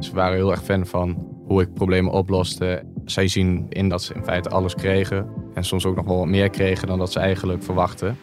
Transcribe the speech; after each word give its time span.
Ze 0.00 0.14
waren 0.14 0.36
heel 0.36 0.50
erg 0.50 0.62
fan 0.62 0.86
van 0.86 1.26
hoe 1.46 1.62
ik 1.62 1.74
problemen 1.74 2.12
oploste. 2.12 2.82
Zij 3.04 3.28
zien 3.28 3.66
in 3.68 3.88
dat 3.88 4.02
ze 4.02 4.14
in 4.14 4.24
feite 4.24 4.48
alles 4.48 4.74
kregen. 4.74 5.28
En 5.54 5.64
soms 5.64 5.84
ook 5.84 5.96
nog 5.96 6.06
wel 6.06 6.18
wat 6.18 6.26
meer 6.26 6.50
kregen 6.50 6.88
dan 6.88 6.98
dat 6.98 7.12
ze 7.12 7.18
eigenlijk 7.18 7.62
verwachten. 7.62 8.18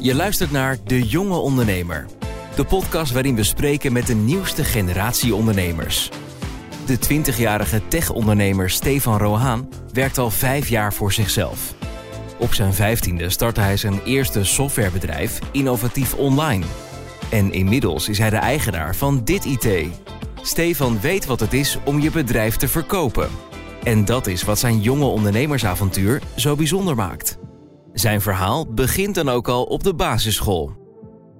Je 0.00 0.14
luistert 0.14 0.50
naar 0.50 0.76
De 0.84 1.02
Jonge 1.02 1.36
Ondernemer. 1.36 2.06
De 2.56 2.64
podcast 2.64 3.12
waarin 3.12 3.34
we 3.34 3.42
spreken 3.42 3.92
met 3.92 4.06
de 4.06 4.14
nieuwste 4.14 4.64
generatie 4.64 5.34
ondernemers. 5.34 6.10
De 6.86 6.98
20-jarige 6.98 7.88
tech-ondernemer 7.88 8.70
Stefan 8.70 9.18
Rohaan 9.18 9.68
werkt 9.92 10.18
al 10.18 10.30
vijf 10.30 10.68
jaar 10.68 10.92
voor 10.92 11.12
zichzelf. 11.12 11.74
Op 12.38 12.54
zijn 12.54 12.72
vijftiende 12.72 13.30
startte 13.30 13.60
hij 13.60 13.76
zijn 13.76 14.00
eerste 14.04 14.44
softwarebedrijf 14.44 15.38
Innovatief 15.52 16.14
Online. 16.14 16.64
En 17.30 17.52
inmiddels 17.52 18.08
is 18.08 18.18
hij 18.18 18.30
de 18.30 18.36
eigenaar 18.36 18.96
van 18.96 19.24
Dit 19.24 19.44
IT. 19.44 19.88
Stefan 20.42 21.00
weet 21.00 21.26
wat 21.26 21.40
het 21.40 21.52
is 21.52 21.78
om 21.84 22.00
je 22.00 22.10
bedrijf 22.10 22.56
te 22.56 22.68
verkopen. 22.68 23.28
En 23.82 24.04
dat 24.04 24.26
is 24.26 24.42
wat 24.42 24.58
zijn 24.58 24.80
jonge 24.80 25.04
ondernemersavontuur 25.04 26.22
zo 26.36 26.56
bijzonder 26.56 26.94
maakt. 26.94 27.38
Zijn 27.92 28.20
verhaal 28.20 28.72
begint 28.72 29.14
dan 29.14 29.28
ook 29.28 29.48
al 29.48 29.64
op 29.64 29.82
de 29.82 29.94
basisschool. 29.94 30.72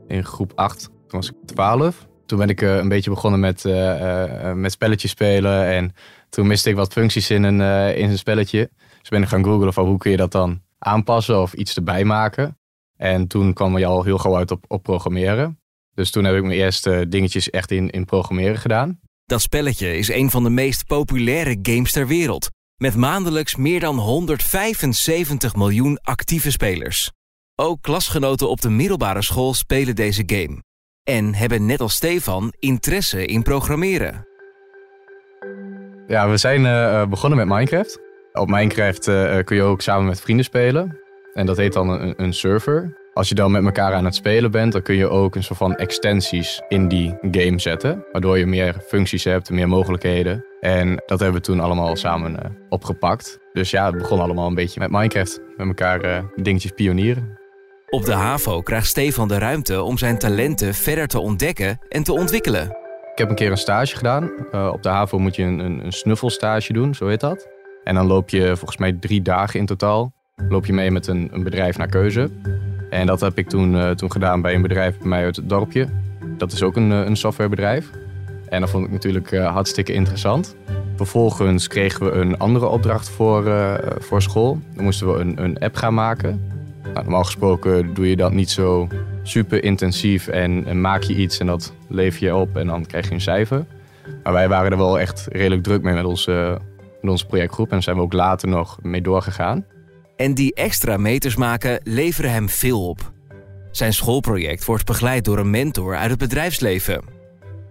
In 0.07 0.25
groep 0.25 0.53
8, 0.55 0.83
toen 0.83 1.21
was 1.21 1.31
ik 1.31 1.37
12. 1.47 2.07
Toen 2.27 2.39
ben 2.39 2.49
ik 2.49 2.61
uh, 2.63 2.77
een 2.77 2.89
beetje 2.89 3.11
begonnen 3.11 3.41
met, 3.41 3.65
uh, 3.65 3.75
uh, 3.75 4.53
met 4.53 4.73
spelletjes 4.73 5.11
spelen. 5.11 5.67
En 5.67 5.93
toen 6.29 6.47
miste 6.47 6.71
ik 6.71 6.77
wat 6.77 6.93
functies 6.93 7.31
in 7.31 7.43
een, 7.43 7.61
in 7.97 8.11
een 8.11 8.19
spelletje. 8.19 8.71
Dus 9.01 9.09
ben 9.09 9.23
ik 9.23 9.29
gaan 9.29 9.45
googlen 9.45 9.73
van 9.73 9.87
hoe 9.87 9.99
kun 9.99 10.11
je 10.11 10.17
dat 10.17 10.33
dan 10.33 10.63
aanpassen 10.79 11.41
of 11.41 11.53
iets 11.53 11.77
erbij 11.77 12.05
maken. 12.05 12.59
En 12.97 13.27
toen 13.27 13.53
kwam 13.53 13.79
je 13.79 13.87
al 13.87 14.03
heel 14.03 14.19
gauw 14.19 14.37
uit 14.37 14.51
op, 14.51 14.65
op 14.69 14.83
programmeren. 14.83 15.59
Dus 15.95 16.11
toen 16.11 16.25
heb 16.25 16.35
ik 16.35 16.43
mijn 16.43 16.59
eerste 16.59 17.09
dingetjes 17.09 17.51
echt 17.51 17.71
in, 17.71 17.91
in 17.91 18.05
programmeren 18.05 18.59
gedaan. 18.59 19.01
Dat 19.25 19.41
spelletje 19.41 19.97
is 19.97 20.09
een 20.09 20.31
van 20.31 20.43
de 20.43 20.51
meest 20.51 20.87
populaire 20.87 21.59
games 21.63 21.93
ter 21.93 22.07
wereld. 22.07 22.51
Met 22.77 22.97
maandelijks 22.97 23.57
meer 23.57 23.81
dan 23.81 23.99
175 23.99 25.57
miljoen 25.57 25.99
actieve 26.03 26.51
spelers. 26.51 27.11
Ook 27.55 27.83
klasgenoten 27.83 28.49
op 28.49 28.61
de 28.61 28.71
middelbare 28.71 29.23
school 29.23 29.55
spelen 29.55 29.95
deze 29.95 30.23
game. 30.27 30.63
En 31.03 31.35
hebben 31.35 31.67
net 31.67 31.81
als 31.81 31.95
Stefan 31.95 32.53
interesse 32.59 33.27
in 33.27 33.43
programmeren. 33.43 34.27
Ja, 36.07 36.29
we 36.29 36.37
zijn 36.37 36.61
uh, 36.61 37.07
begonnen 37.07 37.39
met 37.39 37.49
Minecraft. 37.49 37.99
Op 38.33 38.49
Minecraft 38.49 39.09
uh, 39.09 39.39
kun 39.39 39.57
je 39.57 39.63
ook 39.63 39.81
samen 39.81 40.07
met 40.07 40.21
vrienden 40.21 40.45
spelen. 40.45 41.01
En 41.35 41.47
dat 41.47 41.57
heet 41.57 41.73
dan 41.73 41.89
een, 41.89 42.23
een 42.23 42.33
server. 42.33 43.04
Als 43.15 43.29
je 43.29 43.35
dan 43.35 43.51
met 43.51 43.65
elkaar 43.65 43.93
aan 43.93 44.05
het 44.05 44.15
spelen 44.15 44.51
bent, 44.51 44.73
dan 44.73 44.83
kun 44.83 44.95
je 44.95 45.09
ook 45.09 45.35
een 45.35 45.43
soort 45.43 45.59
van 45.59 45.75
extensies 45.75 46.63
in 46.69 46.89
die 46.89 47.17
game 47.31 47.59
zetten. 47.59 48.05
Waardoor 48.13 48.39
je 48.39 48.47
meer 48.47 48.77
functies 48.87 49.25
hebt, 49.25 49.51
meer 49.51 49.69
mogelijkheden. 49.69 50.45
En 50.61 51.03
dat 51.07 51.21
hebben 51.21 51.41
we 51.41 51.47
toen 51.47 51.61
allemaal 51.61 51.97
samen 51.97 52.33
uh, 52.33 52.51
opgepakt. 52.69 53.39
Dus 53.53 53.71
ja, 53.71 53.87
het 53.87 53.99
begon 53.99 54.21
allemaal 54.21 54.47
een 54.47 54.55
beetje 54.55 54.81
met 54.81 54.91
Minecraft. 54.91 55.41
Met 55.57 55.67
elkaar 55.67 56.05
uh, 56.05 56.19
dingetjes 56.37 56.71
pionieren. 56.71 57.39
Op 57.91 58.05
de 58.05 58.13
HAVO 58.13 58.61
krijgt 58.61 58.87
Stefan 58.87 59.29
de 59.29 59.39
ruimte 59.39 59.83
om 59.83 59.99
zijn 59.99 60.19
talenten 60.19 60.75
verder 60.75 61.07
te 61.07 61.21
ontdekken 61.21 61.79
en 61.89 62.03
te 62.03 62.13
ontwikkelen. 62.13 62.65
Ik 63.13 63.19
heb 63.19 63.29
een 63.29 63.35
keer 63.35 63.51
een 63.51 63.57
stage 63.57 63.97
gedaan. 63.97 64.31
Uh, 64.53 64.71
op 64.73 64.83
de 64.83 64.89
HAVO 64.89 65.19
moet 65.19 65.37
je 65.37 65.43
een, 65.43 65.59
een, 65.59 65.85
een 65.85 65.93
snuffelstage 65.93 66.73
doen, 66.73 66.95
zo 66.95 67.07
heet 67.07 67.21
dat. 67.21 67.49
En 67.85 67.95
dan 67.95 68.07
loop 68.07 68.29
je 68.29 68.57
volgens 68.57 68.77
mij 68.77 68.93
drie 68.93 69.23
dagen 69.23 69.61
in 69.61 69.67
totaal. 69.67 70.13
Loop 70.49 70.67
je 70.67 70.73
mee 70.73 70.91
met 70.91 71.07
een, 71.07 71.29
een 71.33 71.43
bedrijf 71.43 71.79
naar 71.79 71.89
keuze. 71.89 72.31
En 72.95 73.07
dat 73.07 73.21
heb 73.21 73.39
ik 73.39 73.49
toen, 73.49 73.75
uh, 73.75 73.91
toen 73.91 74.13
gedaan 74.13 74.41
bij 74.41 74.55
een 74.55 74.63
bedrijf 74.63 74.99
bij 74.99 75.09
mij 75.09 75.25
uit 75.25 75.37
het 75.37 75.49
dorpje. 75.49 75.89
Dat 76.37 76.53
is 76.53 76.63
ook 76.63 76.77
een, 76.77 76.91
een 76.91 77.17
softwarebedrijf. 77.17 77.91
En 78.49 78.61
dat 78.61 78.71
vond 78.71 78.87
ik 78.87 78.93
natuurlijk 78.93 79.31
uh, 79.31 79.53
hartstikke 79.53 79.93
interessant. 79.93 80.57
Vervolgens 80.97 81.69
kregen 81.69 82.05
we 82.05 82.13
een 82.13 82.39
andere 82.39 82.67
opdracht 82.67 83.09
voor, 83.09 83.45
voor 83.99 84.23
school. 84.23 84.61
Dan 84.75 84.85
moesten 84.85 85.13
we 85.13 85.21
een, 85.21 85.45
een 85.45 85.59
app 85.59 85.77
gaan 85.77 85.95
maken. 85.95 86.41
Nou, 86.83 86.95
normaal 86.97 87.25
gesproken 87.25 87.95
doe 87.95 88.09
je 88.09 88.17
dat 88.17 88.33
niet 88.33 88.51
zo 88.51 88.89
super 89.23 89.65
intensief 89.65 90.29
en, 90.29 90.81
maak 90.81 91.03
je 91.03 91.15
iets 91.15 91.39
en 91.39 91.47
dat 91.47 91.73
lever 91.89 92.25
je 92.25 92.35
op 92.35 92.57
en 92.57 92.67
dan 92.67 92.87
krijg 92.87 93.09
je 93.09 93.15
een 93.15 93.21
cijfer. 93.21 93.65
Maar 94.23 94.33
wij 94.33 94.49
waren 94.49 94.71
er 94.71 94.79
wel 94.79 95.01
echt 95.01 95.27
redelijk 95.31 95.63
druk 95.63 95.83
mee 95.83 95.95
met 95.95 96.05
onze, 96.05 96.59
met 97.01 97.11
onze 97.11 97.27
projectgroep 97.27 97.67
en 97.67 97.73
daar 97.73 97.83
zijn 97.83 97.97
we 97.97 98.03
ook 98.03 98.13
later 98.13 98.49
nog 98.49 98.79
mee 98.83 99.03
doorgegaan. 99.03 99.65
En 100.17 100.35
die 100.35 100.55
extra 100.55 100.97
meters 100.97 101.37
maken 101.37 101.81
leveren 101.83 102.33
hem 102.33 102.49
veel 102.49 102.89
op. 102.89 103.13
Zijn 103.71 103.93
schoolproject 103.93 104.65
wordt 104.65 104.85
begeleid 104.85 105.25
door 105.25 105.39
een 105.39 105.51
mentor 105.51 105.97
uit 105.97 106.11
het 106.11 106.19
bedrijfsleven. 106.19 107.05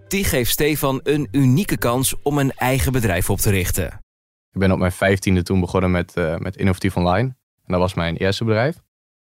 Die 0.08 0.24
geeft 0.24 0.50
Stefan 0.50 1.00
een 1.02 1.28
unieke 1.30 1.78
kans 1.78 2.14
om 2.22 2.38
een 2.38 2.52
eigen 2.52 2.92
bedrijf 2.92 3.30
op 3.30 3.38
te 3.38 3.50
richten. 3.50 3.86
Ik 4.52 4.60
ben 4.60 4.72
op 4.72 4.78
mijn 4.78 4.92
vijftiende 4.92 5.42
toen 5.42 5.60
begonnen 5.60 5.90
met, 5.90 6.12
uh, 6.16 6.36
met 6.36 6.56
Innovatief 6.56 6.96
Online. 6.96 7.28
En 7.64 7.72
dat 7.72 7.78
was 7.78 7.94
mijn 7.94 8.16
eerste 8.16 8.44
bedrijf. 8.44 8.76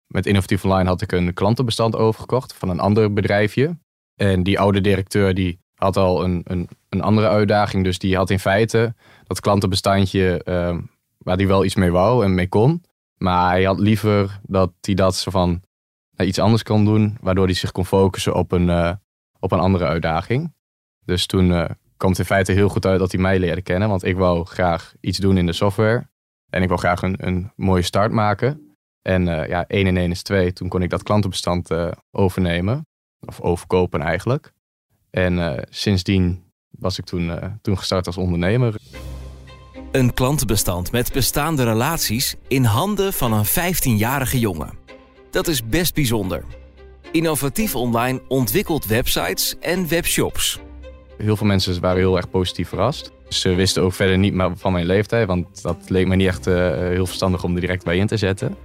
Met 0.07 0.25
Innovatief 0.25 0.63
Online 0.63 0.89
had 0.89 1.01
ik 1.01 1.11
een 1.11 1.33
klantenbestand 1.33 1.95
overgekocht 1.95 2.53
van 2.53 2.69
een 2.69 2.79
ander 2.79 3.13
bedrijfje. 3.13 3.77
En 4.15 4.43
die 4.43 4.59
oude 4.59 4.81
directeur 4.81 5.33
die 5.33 5.59
had 5.75 5.97
al 5.97 6.23
een, 6.23 6.41
een, 6.43 6.69
een 6.89 7.01
andere 7.01 7.27
uitdaging. 7.27 7.83
Dus 7.83 7.99
die 7.99 8.15
had 8.15 8.29
in 8.29 8.39
feite 8.39 8.95
dat 9.27 9.39
klantenbestandje 9.39 10.41
uh, 10.45 10.77
waar 11.17 11.35
hij 11.35 11.47
wel 11.47 11.65
iets 11.65 11.75
mee 11.75 11.91
wou 11.91 12.23
en 12.23 12.35
mee 12.35 12.47
kon. 12.47 12.83
Maar 13.21 13.49
hij 13.49 13.63
had 13.63 13.79
liever 13.79 14.39
dat 14.43 14.71
hij 14.81 14.93
dat 14.93 15.15
zo 15.15 15.31
van 15.31 15.61
naar 16.15 16.27
iets 16.27 16.39
anders 16.39 16.63
kon 16.63 16.85
doen. 16.85 17.17
Waardoor 17.19 17.45
hij 17.45 17.53
zich 17.53 17.71
kon 17.71 17.85
focussen 17.85 18.35
op 18.35 18.51
een, 18.51 18.67
uh, 18.67 18.93
op 19.39 19.51
een 19.51 19.59
andere 19.59 19.85
uitdaging. 19.85 20.53
Dus 21.05 21.25
toen 21.25 21.49
uh, 21.49 21.69
kwam 21.97 22.09
het 22.09 22.19
in 22.19 22.25
feite 22.25 22.51
heel 22.51 22.69
goed 22.69 22.85
uit 22.85 22.99
dat 22.99 23.11
hij 23.11 23.21
mij 23.21 23.39
leerde 23.39 23.61
kennen. 23.61 23.89
Want 23.89 24.03
ik 24.03 24.15
wou 24.17 24.45
graag 24.45 24.93
iets 24.99 25.17
doen 25.17 25.37
in 25.37 25.45
de 25.45 25.53
software. 25.53 26.09
En 26.49 26.61
ik 26.61 26.67
wou 26.67 26.79
graag 26.79 27.01
een, 27.01 27.27
een 27.27 27.51
mooie 27.55 27.81
start 27.81 28.11
maken. 28.11 28.75
En 29.01 29.25
ja, 29.25 29.67
1 29.67 29.87
en 29.87 29.97
1 29.97 30.11
is 30.11 30.23
2. 30.23 30.53
Toen 30.53 30.69
kon 30.69 30.81
ik 30.81 30.89
dat 30.89 31.03
klantenbestand 31.03 31.69
overnemen. 32.11 32.85
Of 33.19 33.41
overkopen 33.41 34.01
eigenlijk. 34.01 34.53
En 35.09 35.65
sindsdien 35.69 36.43
was 36.69 36.97
ik 36.99 37.05
toen, 37.05 37.59
toen 37.61 37.77
gestart 37.77 38.07
als 38.07 38.17
ondernemer. 38.17 38.75
Een 39.91 40.13
klantenbestand 40.13 40.91
met 40.91 41.13
bestaande 41.13 41.63
relaties 41.63 42.35
in 42.47 42.63
handen 42.63 43.13
van 43.13 43.33
een 43.33 43.45
15-jarige 43.45 44.39
jongen. 44.39 44.69
Dat 45.31 45.47
is 45.47 45.65
best 45.65 45.93
bijzonder. 45.93 46.43
Innovatief 47.11 47.75
Online 47.75 48.21
ontwikkelt 48.27 48.85
websites 48.85 49.55
en 49.59 49.87
webshops. 49.87 50.59
Heel 51.17 51.35
veel 51.37 51.47
mensen 51.47 51.81
waren 51.81 51.97
heel 51.97 52.17
erg 52.17 52.29
positief 52.29 52.69
verrast. 52.69 53.11
Ze 53.29 53.55
wisten 53.55 53.83
ook 53.83 53.93
verder 53.93 54.17
niet 54.17 54.33
van 54.55 54.71
mijn 54.71 54.85
leeftijd, 54.85 55.27
want 55.27 55.61
dat 55.61 55.77
leek 55.87 56.07
me 56.07 56.15
niet 56.15 56.27
echt 56.27 56.45
heel 56.45 57.05
verstandig 57.05 57.43
om 57.43 57.55
er 57.55 57.61
direct 57.61 57.83
bij 57.83 57.97
in 57.97 58.07
te 58.07 58.17
zetten. 58.17 58.55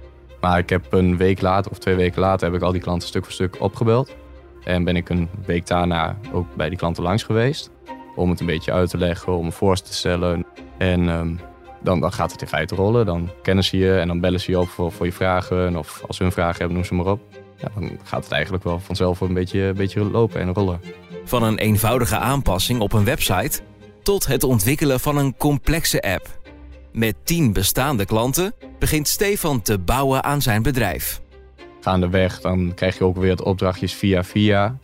Maar 0.41 0.57
ik 0.57 0.69
heb 0.69 0.93
een 0.93 1.17
week 1.17 1.41
later 1.41 1.71
of 1.71 1.77
twee 1.77 1.95
weken 1.95 2.21
later 2.21 2.47
heb 2.47 2.55
ik 2.55 2.63
al 2.63 2.71
die 2.71 2.81
klanten 2.81 3.07
stuk 3.07 3.23
voor 3.23 3.33
stuk 3.33 3.61
opgebeld. 3.61 4.15
En 4.63 4.83
ben 4.83 4.95
ik 4.95 5.09
een 5.09 5.29
week 5.45 5.67
daarna 5.67 6.17
ook 6.31 6.55
bij 6.55 6.69
die 6.69 6.77
klanten 6.77 7.03
langs 7.03 7.23
geweest. 7.23 7.71
Om 8.15 8.29
het 8.29 8.39
een 8.39 8.45
beetje 8.45 8.71
uit 8.71 8.89
te 8.89 8.97
leggen, 8.97 9.37
om 9.37 9.45
me 9.45 9.51
voor 9.51 9.75
te 9.75 9.93
stellen. 9.93 10.45
En 10.77 11.07
um, 11.07 11.39
dan, 11.81 11.99
dan, 11.99 12.13
gaat 12.13 12.31
het 12.31 12.41
in 12.41 12.47
feite 12.47 12.75
rollen. 12.75 13.05
Dan 13.05 13.29
kennen 13.41 13.63
ze 13.63 13.77
je 13.77 13.99
en 13.99 14.07
dan 14.07 14.19
bellen 14.19 14.39
ze 14.39 14.51
je 14.51 14.59
op 14.59 14.67
voor, 14.67 14.91
voor 14.91 15.05
je 15.05 15.11
vragen. 15.11 15.75
Of 15.75 16.03
als 16.07 16.17
ze 16.17 16.23
hun 16.23 16.31
vragen 16.31 16.57
hebben, 16.57 16.75
noem 16.75 16.85
ze 16.85 16.93
maar 16.93 17.05
op. 17.05 17.21
Ja, 17.57 17.67
dan 17.75 17.99
gaat 18.03 18.23
het 18.23 18.33
eigenlijk 18.33 18.63
wel 18.63 18.79
vanzelf 18.79 19.21
een 19.21 19.33
beetje, 19.33 19.59
een 19.59 19.73
beetje 19.73 20.03
lopen 20.03 20.41
en 20.41 20.53
rollen. 20.53 20.81
Van 21.23 21.43
een 21.43 21.57
eenvoudige 21.57 22.17
aanpassing 22.17 22.79
op 22.79 22.93
een 22.93 23.03
website 23.03 23.59
tot 24.03 24.27
het 24.27 24.43
ontwikkelen 24.43 24.99
van 24.99 25.17
een 25.17 25.37
complexe 25.37 26.01
app. 26.01 26.39
Met 26.91 27.15
10 27.23 27.53
bestaande 27.53 28.05
klanten 28.05 28.53
begint 28.79 29.07
Stefan 29.07 29.61
te 29.61 29.79
bouwen 29.79 30.23
aan 30.23 30.41
zijn 30.41 30.61
bedrijf. 30.61 31.21
Gaandeweg 31.81 32.41
dan 32.41 32.71
krijg 32.75 32.97
je 32.97 33.03
ook 33.03 33.17
weer 33.17 33.43
opdrachtjes 33.43 33.93
via 33.93 34.23
via. 34.23 34.77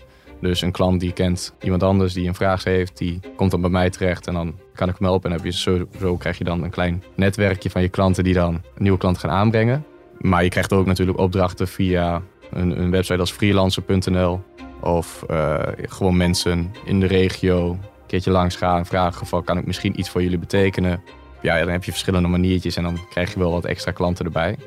Dus 0.43 0.61
een 0.61 0.71
klant 0.71 0.99
die 0.99 1.11
kent 1.11 1.53
iemand 1.61 1.83
anders 1.83 2.13
die 2.13 2.27
een 2.27 2.35
vraag 2.35 2.63
heeft, 2.63 2.97
die 2.97 3.19
komt 3.35 3.51
dan 3.51 3.61
bij 3.61 3.69
mij 3.69 3.89
terecht 3.89 4.27
en 4.27 4.33
dan 4.33 4.55
kan 4.75 4.89
ik 4.89 4.95
hem 4.97 5.07
helpen. 5.07 5.29
En 5.29 5.35
heb 5.35 5.45
je 5.45 5.51
zo, 5.51 5.87
zo 5.99 6.17
krijg 6.17 6.37
je 6.37 6.43
dan 6.43 6.63
een 6.63 6.69
klein 6.69 7.03
netwerkje 7.15 7.69
van 7.69 7.81
je 7.81 7.89
klanten 7.89 8.23
die 8.23 8.33
dan 8.33 8.53
een 8.53 8.83
nieuwe 8.83 8.97
klant 8.97 9.17
gaan 9.17 9.29
aanbrengen. 9.29 9.85
Maar 10.19 10.43
je 10.43 10.49
krijgt 10.49 10.73
ook 10.73 10.85
natuurlijk 10.85 11.17
opdrachten 11.17 11.67
via 11.67 12.21
een, 12.51 12.79
een 12.79 12.91
website 12.91 13.19
als 13.19 13.31
freelancer.nl 13.31 14.41
of 14.79 15.25
uh, 15.31 15.59
gewoon 15.77 16.17
mensen 16.17 16.71
in 16.85 16.99
de 16.99 17.07
regio 17.07 17.69
een 17.71 17.79
keertje 18.07 18.31
langs 18.31 18.55
gaan 18.55 18.85
vragen 18.85 19.27
van 19.27 19.43
kan 19.43 19.57
ik 19.57 19.65
misschien 19.65 19.99
iets 19.99 20.09
voor 20.09 20.23
jullie 20.23 20.37
betekenen 20.37 21.01
ja, 21.43 21.59
dan 21.59 21.69
heb 21.69 21.83
je 21.83 21.91
verschillende 21.91 22.27
maniertjes 22.27 22.75
en 22.75 22.83
dan 22.83 22.99
krijg 23.09 23.33
je 23.33 23.39
wel 23.39 23.51
wat 23.51 23.65
extra 23.65 23.91
klanten 23.91 24.25
erbij. 24.25 24.57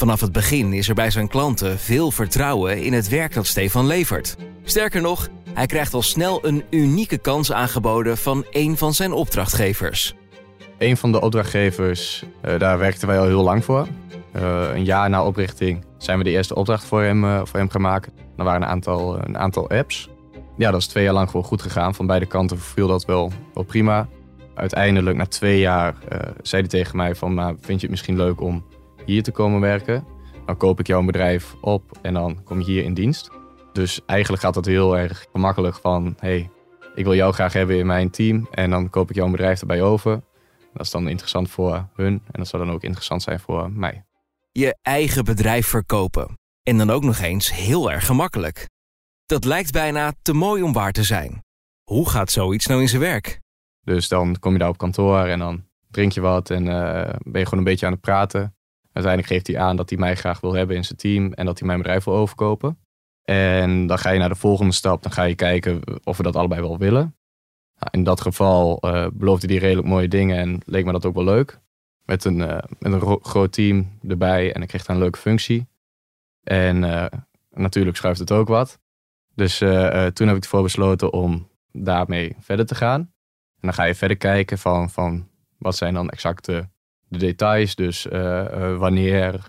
Vanaf 0.00 0.20
het 0.20 0.32
begin 0.32 0.72
is 0.72 0.88
er 0.88 0.94
bij 0.94 1.10
zijn 1.10 1.28
klanten 1.28 1.78
veel 1.78 2.10
vertrouwen 2.10 2.82
in 2.82 2.92
het 2.92 3.08
werk 3.08 3.34
dat 3.34 3.46
Stefan 3.46 3.86
levert. 3.86 4.36
Sterker 4.64 5.00
nog, 5.00 5.28
hij 5.54 5.66
krijgt 5.66 5.94
al 5.94 6.02
snel 6.02 6.46
een 6.46 6.62
unieke 6.70 7.18
kans 7.18 7.52
aangeboden 7.52 8.18
van 8.18 8.44
een 8.50 8.76
van 8.76 8.94
zijn 8.94 9.12
opdrachtgevers. 9.12 10.14
Een 10.78 10.96
van 10.96 11.12
de 11.12 11.20
opdrachtgevers, 11.20 12.24
uh, 12.44 12.58
daar 12.58 12.78
werkten 12.78 13.08
wij 13.08 13.18
al 13.18 13.26
heel 13.26 13.42
lang 13.42 13.64
voor. 13.64 13.86
Uh, 14.36 14.68
een 14.74 14.84
jaar 14.84 15.10
na 15.10 15.24
oprichting 15.24 15.84
zijn 15.98 16.18
we 16.18 16.24
de 16.24 16.30
eerste 16.30 16.54
opdracht 16.54 16.84
voor 16.84 17.02
hem, 17.02 17.24
uh, 17.24 17.40
voor 17.44 17.58
hem 17.58 17.70
gaan 17.70 17.80
maken. 17.80 18.12
Er 18.36 18.44
waren 18.44 18.62
een 18.62 18.68
aantal, 18.68 19.18
een 19.18 19.38
aantal 19.38 19.70
apps. 19.70 20.08
ja, 20.56 20.70
dat 20.70 20.80
is 20.80 20.86
twee 20.86 21.04
jaar 21.04 21.14
lang 21.14 21.30
gewoon 21.30 21.46
goed 21.46 21.62
gegaan. 21.62 21.94
Van 21.94 22.06
beide 22.06 22.26
kanten 22.26 22.58
viel 22.58 22.88
dat 22.88 23.04
wel, 23.04 23.32
wel 23.54 23.64
prima. 23.64 24.08
Uiteindelijk, 24.54 25.16
na 25.16 25.26
twee 25.26 25.58
jaar, 25.58 25.94
zei 26.42 26.62
hij 26.62 26.70
tegen 26.70 26.96
mij 26.96 27.14
van... 27.14 27.34
Nou, 27.34 27.56
vind 27.60 27.80
je 27.80 27.86
het 27.86 27.90
misschien 27.90 28.16
leuk 28.16 28.40
om 28.40 28.64
hier 29.06 29.22
te 29.22 29.32
komen 29.32 29.60
werken? 29.60 30.04
Dan 30.46 30.56
koop 30.56 30.80
ik 30.80 30.86
jouw 30.86 31.04
bedrijf 31.04 31.54
op 31.60 31.98
en 32.02 32.14
dan 32.14 32.44
kom 32.44 32.58
je 32.58 32.64
hier 32.64 32.84
in 32.84 32.94
dienst. 32.94 33.30
Dus 33.72 34.00
eigenlijk 34.06 34.42
gaat 34.42 34.54
dat 34.54 34.64
heel 34.64 34.98
erg 34.98 35.26
gemakkelijk 35.32 35.76
van... 35.76 36.16
hey, 36.18 36.50
ik 36.94 37.04
wil 37.04 37.14
jou 37.14 37.32
graag 37.32 37.52
hebben 37.52 37.78
in 37.78 37.86
mijn 37.86 38.10
team 38.10 38.48
en 38.50 38.70
dan 38.70 38.90
koop 38.90 39.10
ik 39.10 39.16
jouw 39.16 39.30
bedrijf 39.30 39.60
erbij 39.60 39.82
over. 39.82 40.22
Dat 40.72 40.86
is 40.86 40.90
dan 40.90 41.08
interessant 41.08 41.50
voor 41.50 41.88
hun 41.94 42.12
en 42.12 42.32
dat 42.32 42.48
zou 42.48 42.64
dan 42.64 42.74
ook 42.74 42.82
interessant 42.82 43.22
zijn 43.22 43.40
voor 43.40 43.72
mij. 43.72 44.04
Je 44.52 44.78
eigen 44.82 45.24
bedrijf 45.24 45.66
verkopen. 45.66 46.38
En 46.62 46.78
dan 46.78 46.90
ook 46.90 47.02
nog 47.02 47.18
eens 47.18 47.52
heel 47.52 47.90
erg 47.90 48.06
gemakkelijk. 48.06 48.68
Dat 49.26 49.44
lijkt 49.44 49.72
bijna 49.72 50.12
te 50.22 50.32
mooi 50.32 50.62
om 50.62 50.72
waar 50.72 50.92
te 50.92 51.04
zijn. 51.04 51.44
Hoe 51.82 52.08
gaat 52.08 52.30
zoiets 52.30 52.66
nou 52.66 52.80
in 52.80 52.88
zijn 52.88 53.00
werk? 53.00 53.40
Dus 53.80 54.08
dan 54.08 54.38
kom 54.38 54.52
je 54.52 54.58
daar 54.58 54.68
op 54.68 54.78
kantoor 54.78 55.26
en 55.26 55.38
dan 55.38 55.64
drink 55.90 56.12
je 56.12 56.20
wat 56.20 56.50
en 56.50 56.66
uh, 56.66 57.10
ben 57.18 57.40
je 57.40 57.44
gewoon 57.44 57.58
een 57.58 57.64
beetje 57.64 57.86
aan 57.86 57.92
het 57.92 58.00
praten. 58.00 58.54
Uiteindelijk 58.92 59.32
geeft 59.32 59.46
hij 59.46 59.58
aan 59.58 59.76
dat 59.76 59.90
hij 59.90 59.98
mij 59.98 60.16
graag 60.16 60.40
wil 60.40 60.52
hebben 60.52 60.76
in 60.76 60.84
zijn 60.84 60.98
team 60.98 61.32
en 61.32 61.46
dat 61.46 61.58
hij 61.58 61.66
mijn 61.66 61.78
bedrijf 61.78 62.04
wil 62.04 62.14
overkopen. 62.14 62.78
En 63.24 63.86
dan 63.86 63.98
ga 63.98 64.10
je 64.10 64.18
naar 64.18 64.28
de 64.28 64.34
volgende 64.34 64.72
stap. 64.72 65.02
Dan 65.02 65.12
ga 65.12 65.22
je 65.22 65.34
kijken 65.34 65.80
of 66.04 66.16
we 66.16 66.22
dat 66.22 66.36
allebei 66.36 66.60
wel 66.60 66.78
willen. 66.78 67.16
Nou, 67.78 67.90
in 67.90 68.04
dat 68.04 68.20
geval 68.20 68.78
uh, 68.80 69.06
beloofde 69.12 69.46
hij 69.46 69.56
redelijk 69.56 69.86
mooie 69.86 70.08
dingen 70.08 70.38
en 70.38 70.60
leek 70.64 70.84
me 70.84 70.92
dat 70.92 71.06
ook 71.06 71.14
wel 71.14 71.24
leuk. 71.24 71.60
Met 72.04 72.24
een, 72.24 72.38
uh, 72.38 72.58
met 72.78 72.92
een 72.92 73.18
groot 73.22 73.52
team 73.52 73.98
erbij 74.08 74.52
en 74.54 74.62
ik 74.62 74.68
kreeg 74.68 74.84
daar 74.84 74.96
een 74.96 75.02
leuke 75.02 75.18
functie. 75.18 75.68
En 76.42 76.82
uh, 76.82 77.06
natuurlijk 77.50 77.96
schuift 77.96 78.18
het 78.18 78.32
ook 78.32 78.48
wat. 78.48 78.78
Dus 79.34 79.58
toen 80.12 80.26
heb 80.26 80.36
ik 80.36 80.42
ervoor 80.42 80.62
besloten 80.62 81.12
om 81.12 81.48
daarmee 81.72 82.36
verder 82.40 82.66
te 82.66 82.74
gaan. 82.74 83.00
En 83.00 83.60
dan 83.60 83.74
ga 83.74 83.84
je 83.84 83.94
verder 83.94 84.16
kijken 84.16 84.58
van, 84.58 84.90
van 84.90 85.28
wat 85.58 85.76
zijn 85.76 85.94
dan 85.94 86.10
exact 86.10 86.44
de, 86.44 86.68
de 87.10 87.18
details. 87.18 87.74
Dus 87.74 88.04
wanneer, 88.78 89.40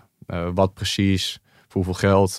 wat 0.54 0.74
precies, 0.74 1.38
voor 1.68 1.84
hoeveel 1.84 2.08
geld 2.08 2.36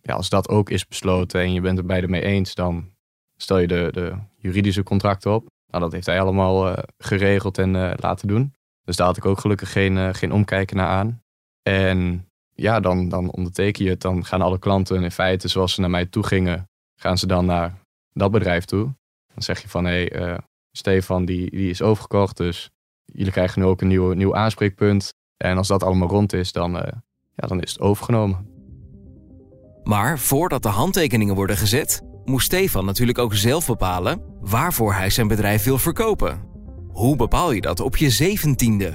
ja, 0.00 0.14
als 0.14 0.28
dat 0.28 0.48
ook 0.48 0.70
is 0.70 0.86
besloten 0.86 1.40
en 1.40 1.52
je 1.52 1.60
bent 1.60 1.78
er 1.78 1.86
beide 1.86 2.08
mee 2.08 2.22
eens, 2.22 2.54
dan 2.54 2.92
stel 3.36 3.58
je 3.58 3.66
de, 3.66 3.88
de 3.92 4.16
juridische 4.36 4.82
contracten 4.82 5.34
op. 5.34 5.46
Nou, 5.66 5.82
dat 5.82 5.92
heeft 5.92 6.06
hij 6.06 6.20
allemaal 6.20 6.76
geregeld 6.98 7.58
en 7.58 7.70
laten 7.96 8.28
doen. 8.28 8.54
Dus 8.84 8.96
daar 8.96 9.06
had 9.06 9.16
ik 9.16 9.24
ook 9.24 9.40
gelukkig 9.40 9.72
geen, 9.72 10.14
geen 10.14 10.32
omkijken 10.32 10.76
naar 10.76 10.88
aan. 10.88 11.22
En 11.62 12.28
ja, 12.52 12.80
dan, 12.80 13.08
dan 13.08 13.30
onderteken 13.30 13.84
je 13.84 13.90
het. 13.90 14.00
Dan 14.00 14.24
gaan 14.24 14.42
alle 14.42 14.58
klanten 14.58 15.02
in 15.02 15.10
feite, 15.10 15.48
zoals 15.48 15.74
ze 15.74 15.80
naar 15.80 15.90
mij 15.90 16.06
toe 16.06 16.26
gingen, 16.26 16.68
gaan 17.00 17.18
ze 17.18 17.26
dan 17.26 17.46
naar 17.46 17.78
dat 18.12 18.30
bedrijf 18.30 18.64
toe. 18.64 18.94
Dan 19.34 19.42
zeg 19.42 19.62
je 19.62 19.68
van, 19.68 19.84
hé, 19.84 20.04
hey, 20.04 20.38
Stefan, 20.70 21.24
die, 21.24 21.50
die 21.50 21.70
is 21.70 21.82
overgekocht, 21.82 22.36
dus 22.36 22.70
jullie 23.14 23.32
krijgen 23.32 23.60
nu 23.60 23.66
ook 23.66 23.80
een 23.80 23.88
nieuw, 23.88 24.12
nieuw 24.12 24.34
aanspreekpunt. 24.34 25.12
En 25.36 25.56
als 25.56 25.68
dat 25.68 25.82
allemaal 25.82 26.08
rond 26.08 26.32
is, 26.32 26.52
dan, 26.52 26.72
ja, 27.34 27.46
dan 27.46 27.60
is 27.60 27.72
het 27.72 27.80
overgenomen. 27.80 28.46
Maar 29.82 30.18
voordat 30.18 30.62
de 30.62 30.68
handtekeningen 30.68 31.34
worden 31.34 31.56
gezet, 31.56 32.02
moest 32.24 32.46
Stefan 32.46 32.84
natuurlijk 32.84 33.18
ook 33.18 33.34
zelf 33.34 33.66
bepalen 33.66 34.22
waarvoor 34.40 34.94
hij 34.94 35.10
zijn 35.10 35.28
bedrijf 35.28 35.64
wil 35.64 35.78
verkopen. 35.78 36.42
Hoe 36.88 37.16
bepaal 37.16 37.52
je 37.52 37.60
dat 37.60 37.80
op 37.80 37.96
je 37.96 38.10
zeventiende? 38.10 38.92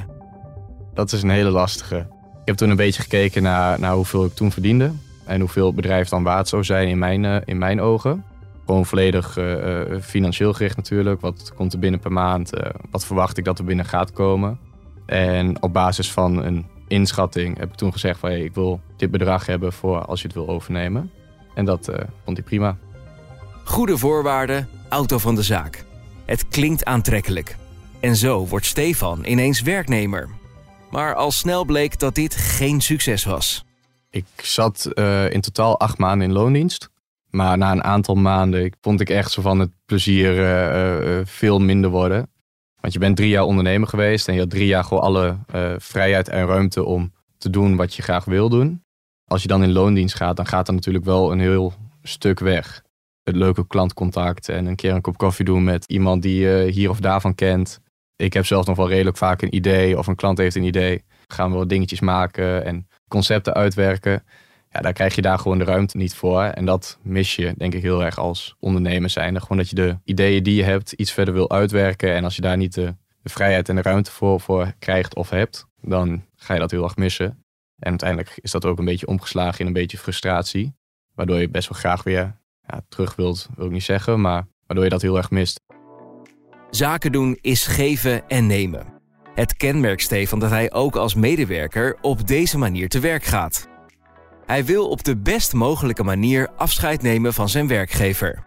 Dat 0.93 1.11
is 1.11 1.21
een 1.23 1.29
hele 1.29 1.49
lastige. 1.49 1.97
Ik 2.41 2.45
heb 2.45 2.55
toen 2.55 2.69
een 2.69 2.75
beetje 2.75 3.01
gekeken 3.01 3.43
naar, 3.43 3.79
naar 3.79 3.93
hoeveel 3.93 4.25
ik 4.25 4.33
toen 4.33 4.51
verdiende 4.51 4.91
en 5.25 5.39
hoeveel 5.39 5.65
het 5.65 5.75
bedrijf 5.75 6.09
dan 6.09 6.23
waard 6.23 6.47
zou 6.47 6.63
zijn 6.63 6.87
in 6.87 6.97
mijn, 6.97 7.23
uh, 7.23 7.37
in 7.45 7.57
mijn 7.57 7.81
ogen. 7.81 8.23
Gewoon 8.69 8.85
volledig 8.85 9.37
uh, 9.37 9.81
financieel 10.01 10.53
gericht 10.53 10.75
natuurlijk. 10.75 11.21
Wat 11.21 11.53
komt 11.55 11.73
er 11.73 11.79
binnen 11.79 11.99
per 11.99 12.11
maand? 12.11 12.49
wat 12.91 13.05
verwacht 13.05 13.37
ik 13.37 13.43
dat 13.43 13.59
er 13.59 13.65
binnen 13.65 13.85
gaat 13.85 14.11
komen? 14.11 14.59
En 15.05 15.61
op 15.61 15.73
basis 15.73 16.11
van 16.11 16.43
een 16.43 16.65
inschatting 16.87 17.57
heb 17.57 17.69
ik 17.69 17.75
toen 17.75 17.91
gezegd 17.91 18.19
van 18.19 18.29
hey, 18.29 18.41
ik 18.41 18.53
wil 18.53 18.81
dit 18.97 19.11
bedrag 19.11 19.45
hebben 19.45 19.73
voor 19.73 20.05
als 20.05 20.21
je 20.21 20.27
het 20.27 20.35
wil 20.35 20.47
overnemen. 20.47 21.11
En 21.53 21.65
dat 21.65 21.89
uh, 21.89 21.95
vond 22.23 22.37
hij 22.37 22.45
prima. 22.45 22.77
Goede 23.63 23.97
voorwaarden, 23.97 24.69
auto 24.89 25.17
van 25.17 25.35
de 25.35 25.43
zaak. 25.43 25.85
Het 26.25 26.47
klinkt 26.47 26.85
aantrekkelijk. 26.85 27.55
En 27.99 28.15
zo 28.15 28.47
wordt 28.47 28.65
Stefan 28.65 29.25
ineens 29.25 29.61
werknemer. 29.61 30.29
Maar 30.91 31.15
al 31.15 31.31
snel 31.31 31.65
bleek 31.65 31.99
dat 31.99 32.15
dit 32.15 32.35
geen 32.35 32.81
succes 32.81 33.23
was. 33.23 33.65
Ik 34.09 34.25
zat 34.35 34.91
in 35.29 35.41
totaal 35.41 35.79
acht 35.79 35.97
maanden 35.97 36.27
in 36.27 36.33
loondienst. 36.33 36.89
Maar 37.29 37.57
na 37.57 37.71
een 37.71 37.83
aantal 37.83 38.15
maanden 38.15 38.73
vond 38.81 39.01
ik 39.01 39.09
echt 39.09 39.31
zo 39.31 39.41
van 39.41 39.59
het 39.59 39.71
plezier 39.85 40.37
uh, 40.37 41.25
veel 41.25 41.59
minder 41.59 41.89
worden. 41.89 42.29
Want 42.81 42.93
je 42.93 42.99
bent 42.99 43.15
drie 43.15 43.29
jaar 43.29 43.43
ondernemer 43.43 43.87
geweest 43.87 44.27
en 44.27 44.33
je 44.33 44.39
had 44.39 44.49
drie 44.49 44.67
jaar 44.67 44.83
gewoon 44.83 45.03
alle 45.03 45.37
vrijheid 45.77 46.29
en 46.29 46.45
ruimte 46.45 46.83
om 46.83 47.13
te 47.37 47.49
doen 47.49 47.75
wat 47.75 47.93
je 47.93 48.01
graag 48.01 48.25
wil 48.25 48.49
doen. 48.49 48.83
Als 49.25 49.41
je 49.41 49.47
dan 49.47 49.63
in 49.63 49.71
loondienst 49.71 50.15
gaat, 50.15 50.35
dan 50.35 50.45
gaat 50.45 50.67
er 50.67 50.73
natuurlijk 50.73 51.05
wel 51.05 51.31
een 51.31 51.39
heel 51.39 51.73
stuk 52.03 52.39
weg. 52.39 52.83
Het 53.23 53.35
leuke 53.35 53.67
klantcontact 53.67 54.49
en 54.49 54.65
een 54.65 54.75
keer 54.75 54.93
een 54.93 55.01
kop 55.01 55.17
koffie 55.17 55.45
doen 55.45 55.63
met 55.63 55.85
iemand 55.85 56.21
die 56.21 56.39
je 56.39 56.71
hier 56.71 56.89
of 56.89 56.99
daarvan 56.99 57.35
kent. 57.35 57.79
Ik 58.15 58.33
heb 58.33 58.45
zelf 58.45 58.65
nog 58.65 58.77
wel 58.77 58.89
redelijk 58.89 59.17
vaak 59.17 59.41
een 59.41 59.55
idee 59.55 59.97
of 59.97 60.07
een 60.07 60.15
klant 60.15 60.37
heeft 60.37 60.55
een 60.55 60.63
idee. 60.63 61.03
Gaan 61.27 61.51
we 61.51 61.57
wat 61.57 61.69
dingetjes 61.69 61.99
maken 61.99 62.65
en 62.65 62.87
concepten 63.07 63.53
uitwerken 63.53 64.23
ja, 64.69 64.81
daar 64.81 64.93
krijg 64.93 65.15
je 65.15 65.21
daar 65.21 65.39
gewoon 65.39 65.57
de 65.57 65.63
ruimte 65.63 65.97
niet 65.97 66.15
voor. 66.15 66.41
En 66.43 66.65
dat 66.65 66.99
mis 67.01 67.35
je, 67.35 67.53
denk 67.57 67.73
ik, 67.73 67.81
heel 67.81 68.03
erg 68.03 68.17
als 68.17 68.55
ondernemer 68.59 69.09
zijn. 69.09 69.41
Gewoon 69.41 69.57
dat 69.57 69.69
je 69.69 69.75
de 69.75 69.97
ideeën 70.03 70.43
die 70.43 70.55
je 70.55 70.63
hebt 70.63 70.91
iets 70.91 71.11
verder 71.11 71.33
wil 71.33 71.51
uitwerken. 71.51 72.13
En 72.13 72.23
als 72.23 72.35
je 72.35 72.41
daar 72.41 72.57
niet 72.57 72.73
de, 72.73 72.95
vrijheid 73.23 73.69
en 73.69 73.75
de 73.75 73.81
ruimte 73.81 74.11
voor, 74.11 74.39
voor 74.39 74.73
krijgt 74.79 75.15
of 75.15 75.29
hebt, 75.29 75.65
dan 75.81 76.25
ga 76.35 76.53
je 76.53 76.59
dat 76.59 76.71
heel 76.71 76.83
erg 76.83 76.95
missen. 76.95 77.43
En 77.79 77.89
uiteindelijk 77.89 78.37
is 78.41 78.51
dat 78.51 78.65
ook 78.65 78.79
een 78.79 78.85
beetje 78.85 79.07
omgeslagen 79.07 79.59
in 79.59 79.67
een 79.67 79.73
beetje 79.73 79.97
frustratie. 79.97 80.73
Waardoor 81.15 81.39
je 81.39 81.49
best 81.49 81.69
wel 81.69 81.79
graag 81.79 82.03
weer 82.03 82.35
ja, 82.67 82.81
terug 82.89 83.15
wilt, 83.15 83.49
wil 83.55 83.65
ik 83.65 83.71
niet 83.71 83.83
zeggen, 83.83 84.21
maar 84.21 84.47
waardoor 84.65 84.83
je 84.83 84.89
dat 84.89 85.01
heel 85.01 85.17
erg 85.17 85.29
mist. 85.29 85.61
Zaken 86.69 87.11
doen 87.11 87.37
is 87.41 87.65
geven 87.65 88.27
en 88.27 88.47
nemen. 88.47 88.85
Het 89.35 89.55
kenmerkt 89.55 90.01
Stefan 90.01 90.39
dat 90.39 90.49
hij 90.49 90.71
ook 90.71 90.95
als 90.95 91.15
medewerker 91.15 91.97
op 92.01 92.27
deze 92.27 92.57
manier 92.57 92.89
te 92.89 92.99
werk 92.99 93.23
gaat. 93.23 93.68
Hij 94.49 94.65
wil 94.65 94.87
op 94.87 95.03
de 95.03 95.17
best 95.17 95.53
mogelijke 95.53 96.03
manier 96.03 96.49
afscheid 96.55 97.01
nemen 97.01 97.33
van 97.33 97.49
zijn 97.49 97.67
werkgever. 97.67 98.43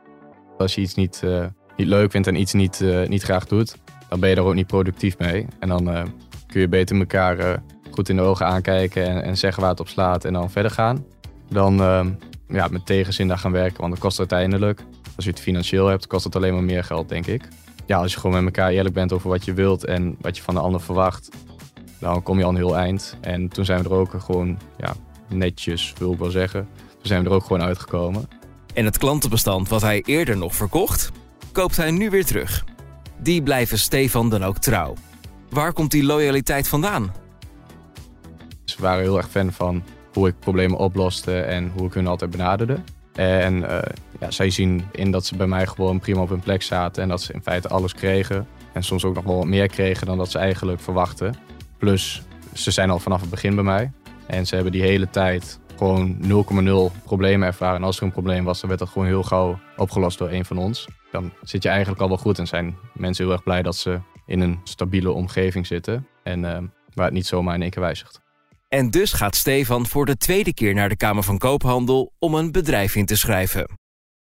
Als 0.58 0.74
je 0.74 0.80
iets 0.80 0.94
niet, 0.94 1.20
uh, 1.24 1.46
niet 1.76 1.86
leuk 1.86 2.10
vindt 2.10 2.26
en 2.26 2.34
iets 2.34 2.52
niet, 2.52 2.80
uh, 2.80 3.08
niet 3.08 3.22
graag 3.22 3.46
doet, 3.46 3.76
dan 4.08 4.20
ben 4.20 4.30
je 4.30 4.36
er 4.36 4.42
ook 4.42 4.54
niet 4.54 4.66
productief 4.66 5.18
mee. 5.18 5.46
En 5.58 5.68
dan 5.68 5.88
uh, 5.88 6.02
kun 6.46 6.60
je 6.60 6.68
beter 6.68 6.98
elkaar 6.98 7.62
goed 7.90 8.08
in 8.08 8.16
de 8.16 8.22
ogen 8.22 8.46
aankijken 8.46 9.06
en, 9.06 9.22
en, 9.22 9.36
zeggen 9.36 9.60
waar 9.60 9.70
het 9.70 9.80
op 9.80 9.88
slaat 9.88 10.24
en 10.24 10.32
dan 10.32 10.50
verder 10.50 10.70
gaan. 10.70 11.04
Dan 11.48 11.76
ja, 12.48 12.68
met 12.68 12.86
tegenzin 12.86 13.28
daar 13.28 13.38
gaan 13.38 13.52
werken, 13.52 13.80
want 13.80 13.92
dat 13.92 14.00
kost 14.00 14.18
uiteindelijk, 14.18 14.84
als 15.16 15.24
je 15.24 15.30
het 15.30 15.40
financieel 15.40 15.86
hebt, 15.86 16.06
kost 16.06 16.24
het 16.24 16.36
alleen 16.36 16.54
maar 16.54 16.64
meer 16.64 16.84
geld, 16.84 17.08
denk 17.08 17.26
ik. 17.26 17.48
Ja, 17.86 17.98
als 17.98 18.12
je 18.12 18.18
gewoon 18.18 18.44
met 18.44 18.56
elkaar 18.56 18.70
eerlijk 18.70 18.94
bent 18.94 19.12
over 19.12 19.28
wat 19.28 19.44
je 19.44 19.54
wilt 19.54 19.84
en 19.84 20.16
wat 20.20 20.36
je 20.36 20.42
van 20.42 20.54
de 20.54 20.60
ander 20.60 20.80
verwacht, 20.80 21.28
dan 21.98 22.22
kom 22.22 22.38
je 22.38 22.44
al 22.44 22.50
een 22.50 22.56
heel 22.56 22.76
eind. 22.76 23.16
En 23.20 23.48
toen 23.48 23.64
zijn 23.64 23.82
we 23.82 23.88
er 23.88 23.94
ook 23.94 24.14
gewoon 24.18 24.58
ja, 24.78 24.94
netjes, 25.32 25.92
wil 25.98 26.12
ik 26.12 26.18
wel 26.18 26.30
zeggen. 26.30 26.68
We 27.02 27.08
zijn 27.08 27.24
er 27.24 27.30
ook 27.30 27.44
gewoon 27.44 27.62
uitgekomen. 27.62 28.28
En 28.74 28.84
het 28.84 28.98
klantenbestand 28.98 29.68
wat 29.68 29.82
hij 29.82 30.02
eerder 30.06 30.36
nog 30.36 30.54
verkocht, 30.54 31.10
koopt 31.52 31.76
hij 31.76 31.90
nu 31.90 32.10
weer 32.10 32.24
terug. 32.24 32.64
Die 33.18 33.42
blijven 33.42 33.78
Stefan 33.78 34.30
dan 34.30 34.44
ook 34.44 34.58
trouw. 34.58 34.94
Waar 35.50 35.72
komt 35.72 35.90
die 35.90 36.04
loyaliteit 36.04 36.68
vandaan? 36.68 37.12
Ze 38.64 38.76
waren 38.80 39.02
heel 39.02 39.16
erg 39.16 39.30
fan 39.30 39.52
van 39.52 39.82
hoe 40.12 40.28
ik 40.28 40.38
problemen 40.38 40.78
oploste 40.78 41.40
en 41.40 41.72
hoe 41.76 41.86
ik 41.86 41.94
hun 41.94 42.06
altijd 42.06 42.30
benaderde. 42.30 42.78
En 43.12 43.56
uh, 43.56 43.78
ja, 44.20 44.30
zij 44.30 44.50
zien 44.50 44.84
in 44.92 45.10
dat 45.10 45.26
ze 45.26 45.36
bij 45.36 45.46
mij 45.46 45.66
gewoon 45.66 46.00
prima 46.00 46.20
op 46.20 46.28
hun 46.28 46.40
plek 46.40 46.62
zaten 46.62 47.02
en 47.02 47.08
dat 47.08 47.22
ze 47.22 47.32
in 47.32 47.42
feite 47.42 47.68
alles 47.68 47.94
kregen. 47.94 48.46
En 48.72 48.82
soms 48.82 49.04
ook 49.04 49.14
nog 49.14 49.24
wel 49.24 49.36
wat 49.36 49.46
meer 49.46 49.68
kregen 49.68 50.06
dan 50.06 50.18
dat 50.18 50.30
ze 50.30 50.38
eigenlijk 50.38 50.80
verwachten. 50.80 51.34
Plus, 51.78 52.22
ze 52.52 52.70
zijn 52.70 52.90
al 52.90 52.98
vanaf 52.98 53.20
het 53.20 53.30
begin 53.30 53.54
bij 53.54 53.64
mij. 53.64 53.90
En 54.26 54.46
ze 54.46 54.54
hebben 54.54 54.72
die 54.72 54.82
hele 54.82 55.10
tijd 55.10 55.60
gewoon 55.76 56.16
0,0 56.92 57.02
problemen 57.04 57.46
ervaren. 57.46 57.76
En 57.76 57.84
als 57.84 57.96
er 57.96 58.02
een 58.02 58.12
probleem 58.12 58.44
was, 58.44 58.60
dan 58.60 58.68
werd 58.68 58.80
dat 58.80 58.90
gewoon 58.90 59.06
heel 59.06 59.22
gauw 59.22 59.58
opgelost 59.76 60.18
door 60.18 60.30
een 60.30 60.44
van 60.44 60.58
ons. 60.58 60.88
Dan 61.10 61.32
zit 61.42 61.62
je 61.62 61.68
eigenlijk 61.68 62.00
al 62.00 62.08
wel 62.08 62.16
goed 62.16 62.38
en 62.38 62.46
zijn 62.46 62.76
mensen 62.94 63.24
heel 63.24 63.32
erg 63.32 63.42
blij 63.42 63.62
dat 63.62 63.76
ze 63.76 64.00
in 64.26 64.40
een 64.40 64.60
stabiele 64.64 65.10
omgeving 65.10 65.66
zitten. 65.66 66.06
En 66.22 66.42
uh, 66.42 66.58
waar 66.94 67.04
het 67.04 67.14
niet 67.14 67.26
zomaar 67.26 67.54
in 67.54 67.62
één 67.62 67.70
keer 67.70 67.82
wijzigt. 67.82 68.20
En 68.68 68.90
dus 68.90 69.12
gaat 69.12 69.36
Stefan 69.36 69.86
voor 69.86 70.06
de 70.06 70.16
tweede 70.16 70.54
keer 70.54 70.74
naar 70.74 70.88
de 70.88 70.96
Kamer 70.96 71.22
van 71.22 71.38
Koophandel 71.38 72.12
om 72.18 72.34
een 72.34 72.52
bedrijf 72.52 72.94
in 72.94 73.06
te 73.06 73.16
schrijven. 73.16 73.78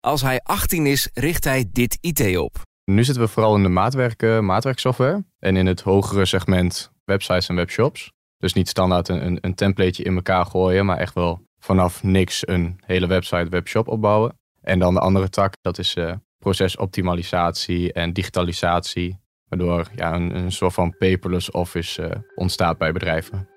Als 0.00 0.22
hij 0.22 0.40
18 0.42 0.86
is, 0.86 1.10
richt 1.12 1.44
hij 1.44 1.68
dit 1.72 1.98
IT 2.00 2.36
op. 2.36 2.62
Nu 2.84 3.04
zitten 3.04 3.22
we 3.22 3.28
vooral 3.28 3.56
in 3.56 3.62
de 3.62 3.68
maatwerk, 3.68 4.40
maatwerksoftware 4.40 5.24
en 5.38 5.56
in 5.56 5.66
het 5.66 5.80
hogere 5.80 6.24
segment 6.24 6.92
websites 7.04 7.48
en 7.48 7.54
webshops. 7.54 8.12
Dus 8.44 8.52
niet 8.52 8.68
standaard 8.68 9.08
een, 9.08 9.26
een, 9.26 9.38
een 9.40 9.54
templateje 9.54 10.02
in 10.02 10.14
elkaar 10.14 10.46
gooien, 10.46 10.86
maar 10.86 10.98
echt 10.98 11.14
wel 11.14 11.40
vanaf 11.58 12.02
niks 12.02 12.48
een 12.48 12.80
hele 12.86 13.06
website, 13.06 13.48
webshop 13.48 13.88
opbouwen. 13.88 14.38
En 14.60 14.78
dan 14.78 14.94
de 14.94 15.00
andere 15.00 15.28
tak, 15.28 15.54
dat 15.60 15.78
is 15.78 15.96
uh, 15.96 16.12
procesoptimalisatie 16.38 17.92
en 17.92 18.12
digitalisatie. 18.12 19.18
Waardoor 19.48 19.88
ja, 19.94 20.14
een, 20.14 20.36
een 20.36 20.52
soort 20.52 20.72
van 20.72 20.96
paperless 20.98 21.50
office 21.50 22.02
uh, 22.02 22.10
ontstaat 22.34 22.78
bij 22.78 22.92
bedrijven. 22.92 23.48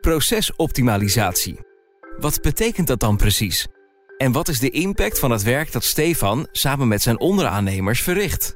Procesoptimalisatie. 0.00 1.58
Wat 2.16 2.40
betekent 2.42 2.86
dat 2.86 3.00
dan 3.00 3.16
precies? 3.16 3.66
En 4.16 4.32
wat 4.32 4.48
is 4.48 4.58
de 4.58 4.70
impact 4.70 5.18
van 5.18 5.30
het 5.30 5.42
werk 5.42 5.72
dat 5.72 5.84
Stefan 5.84 6.48
samen 6.52 6.88
met 6.88 7.02
zijn 7.02 7.20
onderaannemers 7.20 8.02
verricht? 8.02 8.54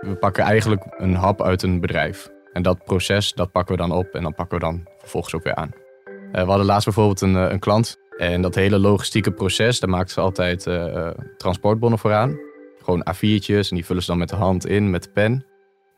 We 0.00 0.16
pakken 0.16 0.44
eigenlijk 0.44 0.84
een 0.98 1.14
hap 1.14 1.42
uit 1.42 1.62
een 1.62 1.80
bedrijf. 1.80 2.32
En 2.54 2.62
dat 2.62 2.84
proces, 2.84 3.32
dat 3.32 3.52
pakken 3.52 3.76
we 3.76 3.80
dan 3.80 3.92
op 3.92 4.06
en 4.06 4.22
dan 4.22 4.34
pakken 4.34 4.58
we 4.58 4.64
dan 4.64 4.86
vervolgens 4.98 5.34
ook 5.34 5.42
weer 5.42 5.54
aan. 5.54 5.70
Uh, 6.06 6.42
we 6.42 6.48
hadden 6.48 6.66
laatst 6.66 6.84
bijvoorbeeld 6.84 7.20
een, 7.20 7.34
een 7.34 7.58
klant. 7.58 7.96
En 8.16 8.42
dat 8.42 8.54
hele 8.54 8.78
logistieke 8.78 9.30
proces, 9.32 9.80
daar 9.80 9.90
maakten 9.90 10.14
ze 10.14 10.20
altijd 10.20 10.66
uh, 10.66 11.08
transportbonnen 11.36 11.98
voor 11.98 12.12
aan. 12.12 12.38
Gewoon 12.82 13.06
A4'tjes 13.14 13.68
en 13.68 13.74
die 13.74 13.84
vullen 13.84 14.02
ze 14.02 14.10
dan 14.10 14.18
met 14.18 14.28
de 14.28 14.36
hand 14.36 14.66
in, 14.66 14.90
met 14.90 15.02
de 15.02 15.10
pen. 15.10 15.46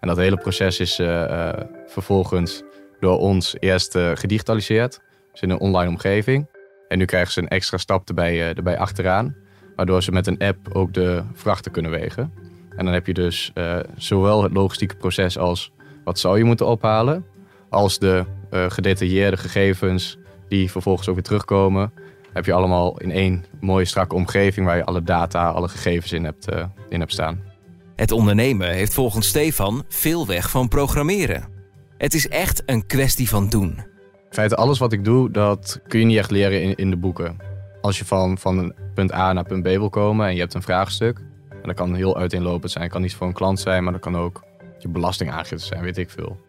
En 0.01 0.09
dat 0.09 0.17
hele 0.17 0.37
proces 0.37 0.81
is 0.81 0.95
vervolgens 1.87 2.63
door 3.01 3.19
ons 3.19 3.57
eerst 3.59 3.99
gedigitaliseerd. 3.99 5.01
Dus 5.33 5.41
in 5.41 5.51
een 5.51 5.59
online 5.59 5.91
omgeving. 5.91 6.49
En 6.89 6.99
nu 6.99 7.05
krijgen 7.05 7.33
ze 7.33 7.41
een 7.41 7.49
extra 7.49 7.77
stap 7.77 8.09
erbij, 8.09 8.55
erbij 8.55 8.79
achteraan. 8.79 9.37
Waardoor 9.77 10.03
ze 10.03 10.13
met 10.13 10.27
een 10.27 10.39
app 10.39 10.75
ook 10.75 10.93
de 10.93 11.23
vrachten 11.33 11.73
kunnen 11.73 11.91
wegen. 11.91 12.33
En 12.77 12.85
dan 12.85 12.95
heb 12.95 13.07
je 13.07 13.15
dus 13.15 13.53
zowel 13.97 14.43
het 14.43 14.53
logistieke 14.53 14.97
proces 14.97 15.39
als 15.39 15.73
wat 16.07 16.19
zou 16.19 16.39
je 16.39 16.45
moeten 16.45 16.67
ophalen. 16.67 17.25
Als 17.71 17.99
de 17.99 18.25
gedetailleerde 18.51 19.37
gegevens 19.37 20.19
die 20.49 20.71
vervolgens 20.71 21.09
ook 21.09 21.15
weer 21.15 21.25
terugkomen 21.25 21.93
heb 22.37 22.45
je 22.45 22.53
allemaal 22.53 22.99
in 22.99 23.11
één 23.11 23.45
mooie 23.61 23.85
strakke 23.85 24.15
omgeving 24.15 24.67
waar 24.67 24.77
je 24.77 24.85
alle 24.85 25.03
data, 25.03 25.49
alle 25.49 25.69
gegevens 25.69 26.13
in 26.13 26.25
hebt, 26.25 26.53
uh, 26.53 26.65
in 26.89 27.01
hebt 27.01 27.13
staan. 27.13 27.43
Het 27.95 28.13
ondernemen 28.13 28.71
heeft 28.71 28.95
volgens 28.95 29.29
Stefan 29.29 29.85
veel 29.89 30.27
weg 30.27 30.51
van 30.51 30.69
programmeren. 30.69 31.49
Het 31.99 32.15
is 32.15 32.29
echt 32.29 32.63
een 32.67 32.87
kwestie 32.87 33.29
van 33.29 33.49
doen. 33.49 33.71
In 33.71 33.85
feite, 34.31 34.57
alles 34.57 34.79
wat 34.79 34.93
ik 34.93 35.05
doe, 35.05 35.31
dat 35.31 35.81
kun 35.89 36.01
je 36.01 36.07
niet 36.07 36.19
echt 36.19 36.31
leren 36.31 36.63
in, 36.63 36.75
in 36.75 36.91
de 36.91 36.97
boeken. 36.97 37.37
Als 37.81 37.99
je 37.99 38.05
van, 38.05 38.39
van 38.39 38.75
punt 38.95 39.13
A 39.13 39.33
naar 39.33 39.45
punt 39.45 39.63
B 39.63 39.67
wil 39.67 39.91
komen 39.91 40.27
en 40.27 40.35
je 40.35 40.41
hebt 40.41 40.55
een 40.55 40.63
vraagstuk, 40.63 41.19
en 41.51 41.63
dat 41.63 41.75
kan 41.75 41.95
heel 41.95 42.17
uiteenlopend 42.17 42.71
zijn. 42.71 42.85
Het 42.85 42.93
kan 42.93 43.03
niet 43.03 43.15
voor 43.15 43.27
een 43.27 43.33
klant 43.33 43.61
zijn, 43.61 43.83
maar 43.85 43.93
dat 43.93 44.03
kan 44.03 44.17
ook 44.17 44.43
je 44.79 44.89
belastingaangifte 44.89 45.67
zijn, 45.67 45.83
weet 45.83 45.99
ik 45.99 46.11
veel. 46.11 46.41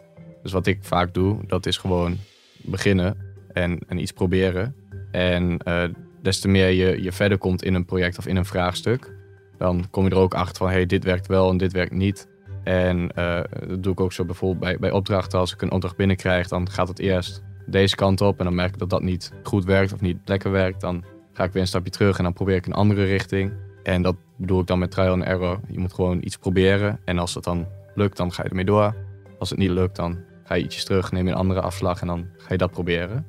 Dus 0.43 0.51
wat 0.51 0.67
ik 0.67 0.77
vaak 0.81 1.13
doe, 1.13 1.39
dat 1.47 1.65
is 1.65 1.77
gewoon 1.77 2.17
beginnen 2.57 3.17
en, 3.53 3.79
en 3.87 3.97
iets 3.97 4.11
proberen. 4.11 4.75
En 5.11 5.59
uh, 5.67 5.83
des 6.21 6.39
te 6.39 6.47
meer 6.47 6.69
je, 6.69 7.03
je 7.03 7.11
verder 7.11 7.37
komt 7.37 7.63
in 7.63 7.73
een 7.73 7.85
project 7.85 8.17
of 8.17 8.27
in 8.27 8.35
een 8.35 8.45
vraagstuk, 8.45 9.15
dan 9.57 9.87
kom 9.89 10.03
je 10.03 10.09
er 10.09 10.17
ook 10.17 10.33
achter 10.33 10.57
van 10.57 10.69
hey, 10.69 10.85
dit 10.85 11.03
werkt 11.03 11.27
wel 11.27 11.49
en 11.49 11.57
dit 11.57 11.71
werkt 11.71 11.93
niet. 11.93 12.27
En 12.63 13.11
uh, 13.15 13.39
dat 13.67 13.83
doe 13.83 13.91
ik 13.91 13.99
ook 13.99 14.13
zo 14.13 14.25
bijvoorbeeld 14.25 14.59
bij, 14.59 14.77
bij 14.79 14.91
opdrachten. 14.91 15.39
Als 15.39 15.53
ik 15.53 15.61
een 15.61 15.71
opdracht 15.71 15.95
binnenkrijg, 15.95 16.47
dan 16.47 16.69
gaat 16.69 16.87
het 16.87 16.99
eerst 16.99 17.43
deze 17.65 17.95
kant 17.95 18.21
op. 18.21 18.39
En 18.39 18.45
dan 18.45 18.55
merk 18.55 18.73
ik 18.73 18.79
dat 18.79 18.89
dat 18.89 19.01
niet 19.01 19.33
goed 19.43 19.65
werkt 19.65 19.93
of 19.93 20.01
niet 20.01 20.17
lekker 20.25 20.51
werkt. 20.51 20.81
Dan 20.81 21.03
ga 21.33 21.43
ik 21.43 21.51
weer 21.51 21.61
een 21.61 21.67
stapje 21.67 21.91
terug 21.91 22.17
en 22.17 22.23
dan 22.23 22.33
probeer 22.33 22.55
ik 22.55 22.65
een 22.65 22.73
andere 22.73 23.03
richting. 23.03 23.51
En 23.83 24.01
dat 24.01 24.15
bedoel 24.37 24.59
ik 24.59 24.67
dan 24.67 24.79
met 24.79 24.91
trial 24.91 25.11
and 25.11 25.23
error. 25.23 25.59
Je 25.67 25.79
moet 25.79 25.93
gewoon 25.93 26.17
iets 26.21 26.37
proberen. 26.37 26.99
En 27.05 27.19
als 27.19 27.33
het 27.33 27.43
dan 27.43 27.67
lukt, 27.97 28.17
dan 28.17 28.31
ga 28.31 28.43
je 28.43 28.49
ermee 28.49 28.65
door. 28.65 28.95
Als 29.39 29.49
het 29.49 29.59
niet 29.59 29.69
lukt, 29.69 29.95
dan 29.95 30.19
ga 30.43 30.55
je 30.55 30.63
ietsjes 30.63 30.85
terug, 30.85 31.11
neem 31.11 31.25
je 31.25 31.31
een 31.31 31.37
andere 31.37 31.61
afslag 31.61 32.01
en 32.01 32.07
dan 32.07 32.27
ga 32.37 32.47
je 32.49 32.57
dat 32.57 32.71
proberen. 32.71 33.25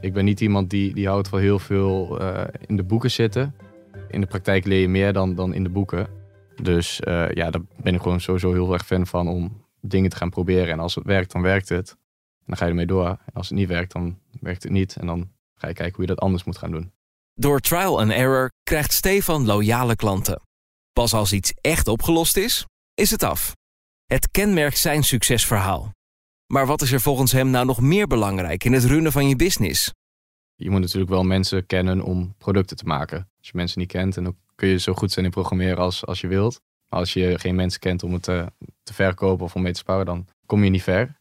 Ik 0.00 0.12
ben 0.12 0.24
niet 0.24 0.40
iemand 0.40 0.70
die, 0.70 0.94
die 0.94 1.06
houdt 1.06 1.28
van 1.28 1.38
heel 1.38 1.58
veel 1.58 2.22
uh, 2.22 2.44
in 2.66 2.76
de 2.76 2.82
boeken 2.82 3.10
zitten. 3.10 3.54
In 4.08 4.20
de 4.20 4.26
praktijk 4.26 4.64
leer 4.64 4.80
je 4.80 4.88
meer 4.88 5.12
dan, 5.12 5.34
dan 5.34 5.54
in 5.54 5.62
de 5.62 5.68
boeken. 5.68 6.06
Dus 6.62 7.00
uh, 7.04 7.30
ja, 7.30 7.50
daar 7.50 7.62
ben 7.82 7.94
ik 7.94 8.02
gewoon 8.02 8.20
sowieso 8.20 8.52
heel 8.52 8.72
erg 8.72 8.86
fan 8.86 9.06
van 9.06 9.28
om 9.28 9.64
dingen 9.80 10.10
te 10.10 10.16
gaan 10.16 10.30
proberen. 10.30 10.72
En 10.72 10.80
als 10.80 10.94
het 10.94 11.04
werkt, 11.04 11.32
dan 11.32 11.42
werkt 11.42 11.68
het. 11.68 11.90
En 11.90 12.44
dan 12.46 12.56
ga 12.56 12.64
je 12.64 12.70
ermee 12.70 12.86
door. 12.86 13.06
En 13.06 13.32
als 13.32 13.48
het 13.48 13.58
niet 13.58 13.68
werkt, 13.68 13.92
dan 13.92 14.18
werkt 14.40 14.62
het 14.62 14.72
niet. 14.72 14.96
En 14.96 15.06
dan 15.06 15.30
ga 15.54 15.68
je 15.68 15.74
kijken 15.74 15.94
hoe 15.94 16.04
je 16.04 16.14
dat 16.14 16.20
anders 16.20 16.44
moet 16.44 16.58
gaan 16.58 16.70
doen. 16.70 16.92
Door 17.34 17.60
trial 17.60 18.00
and 18.00 18.10
error 18.10 18.50
krijgt 18.62 18.92
Stefan 18.92 19.46
loyale 19.46 19.96
klanten. 19.96 20.40
Pas 20.92 21.14
als 21.14 21.32
iets 21.32 21.54
echt 21.60 21.88
opgelost 21.88 22.36
is, 22.36 22.66
is 22.94 23.10
het 23.10 23.22
af. 23.22 23.52
Het 24.08 24.30
kenmerkt 24.30 24.78
zijn 24.78 25.02
succesverhaal. 25.02 25.92
Maar 26.46 26.66
wat 26.66 26.82
is 26.82 26.92
er 26.92 27.00
volgens 27.00 27.32
hem 27.32 27.50
nou 27.50 27.66
nog 27.66 27.80
meer 27.80 28.06
belangrijk 28.06 28.64
in 28.64 28.72
het 28.72 28.84
runnen 28.84 29.12
van 29.12 29.28
je 29.28 29.36
business? 29.36 29.94
Je 30.54 30.70
moet 30.70 30.80
natuurlijk 30.80 31.10
wel 31.10 31.22
mensen 31.22 31.66
kennen 31.66 32.02
om 32.02 32.34
producten 32.38 32.76
te 32.76 32.84
maken. 32.84 33.18
Als 33.38 33.48
je 33.48 33.52
mensen 33.54 33.78
niet 33.78 33.88
kent, 33.88 34.14
dan 34.14 34.36
kun 34.54 34.68
je 34.68 34.78
zo 34.78 34.94
goed 34.94 35.12
zijn 35.12 35.24
in 35.24 35.30
programmeren 35.30 35.78
als, 35.78 36.06
als 36.06 36.20
je 36.20 36.26
wilt. 36.26 36.60
Maar 36.88 36.98
als 36.98 37.12
je 37.12 37.38
geen 37.38 37.54
mensen 37.54 37.80
kent 37.80 38.02
om 38.02 38.12
het 38.12 38.22
te, 38.22 38.52
te 38.82 38.94
verkopen 38.94 39.44
of 39.44 39.54
om 39.54 39.62
mee 39.62 39.72
te 39.72 39.78
sparen, 39.78 40.06
dan 40.06 40.26
kom 40.46 40.64
je 40.64 40.70
niet 40.70 40.82
ver. 40.82 41.20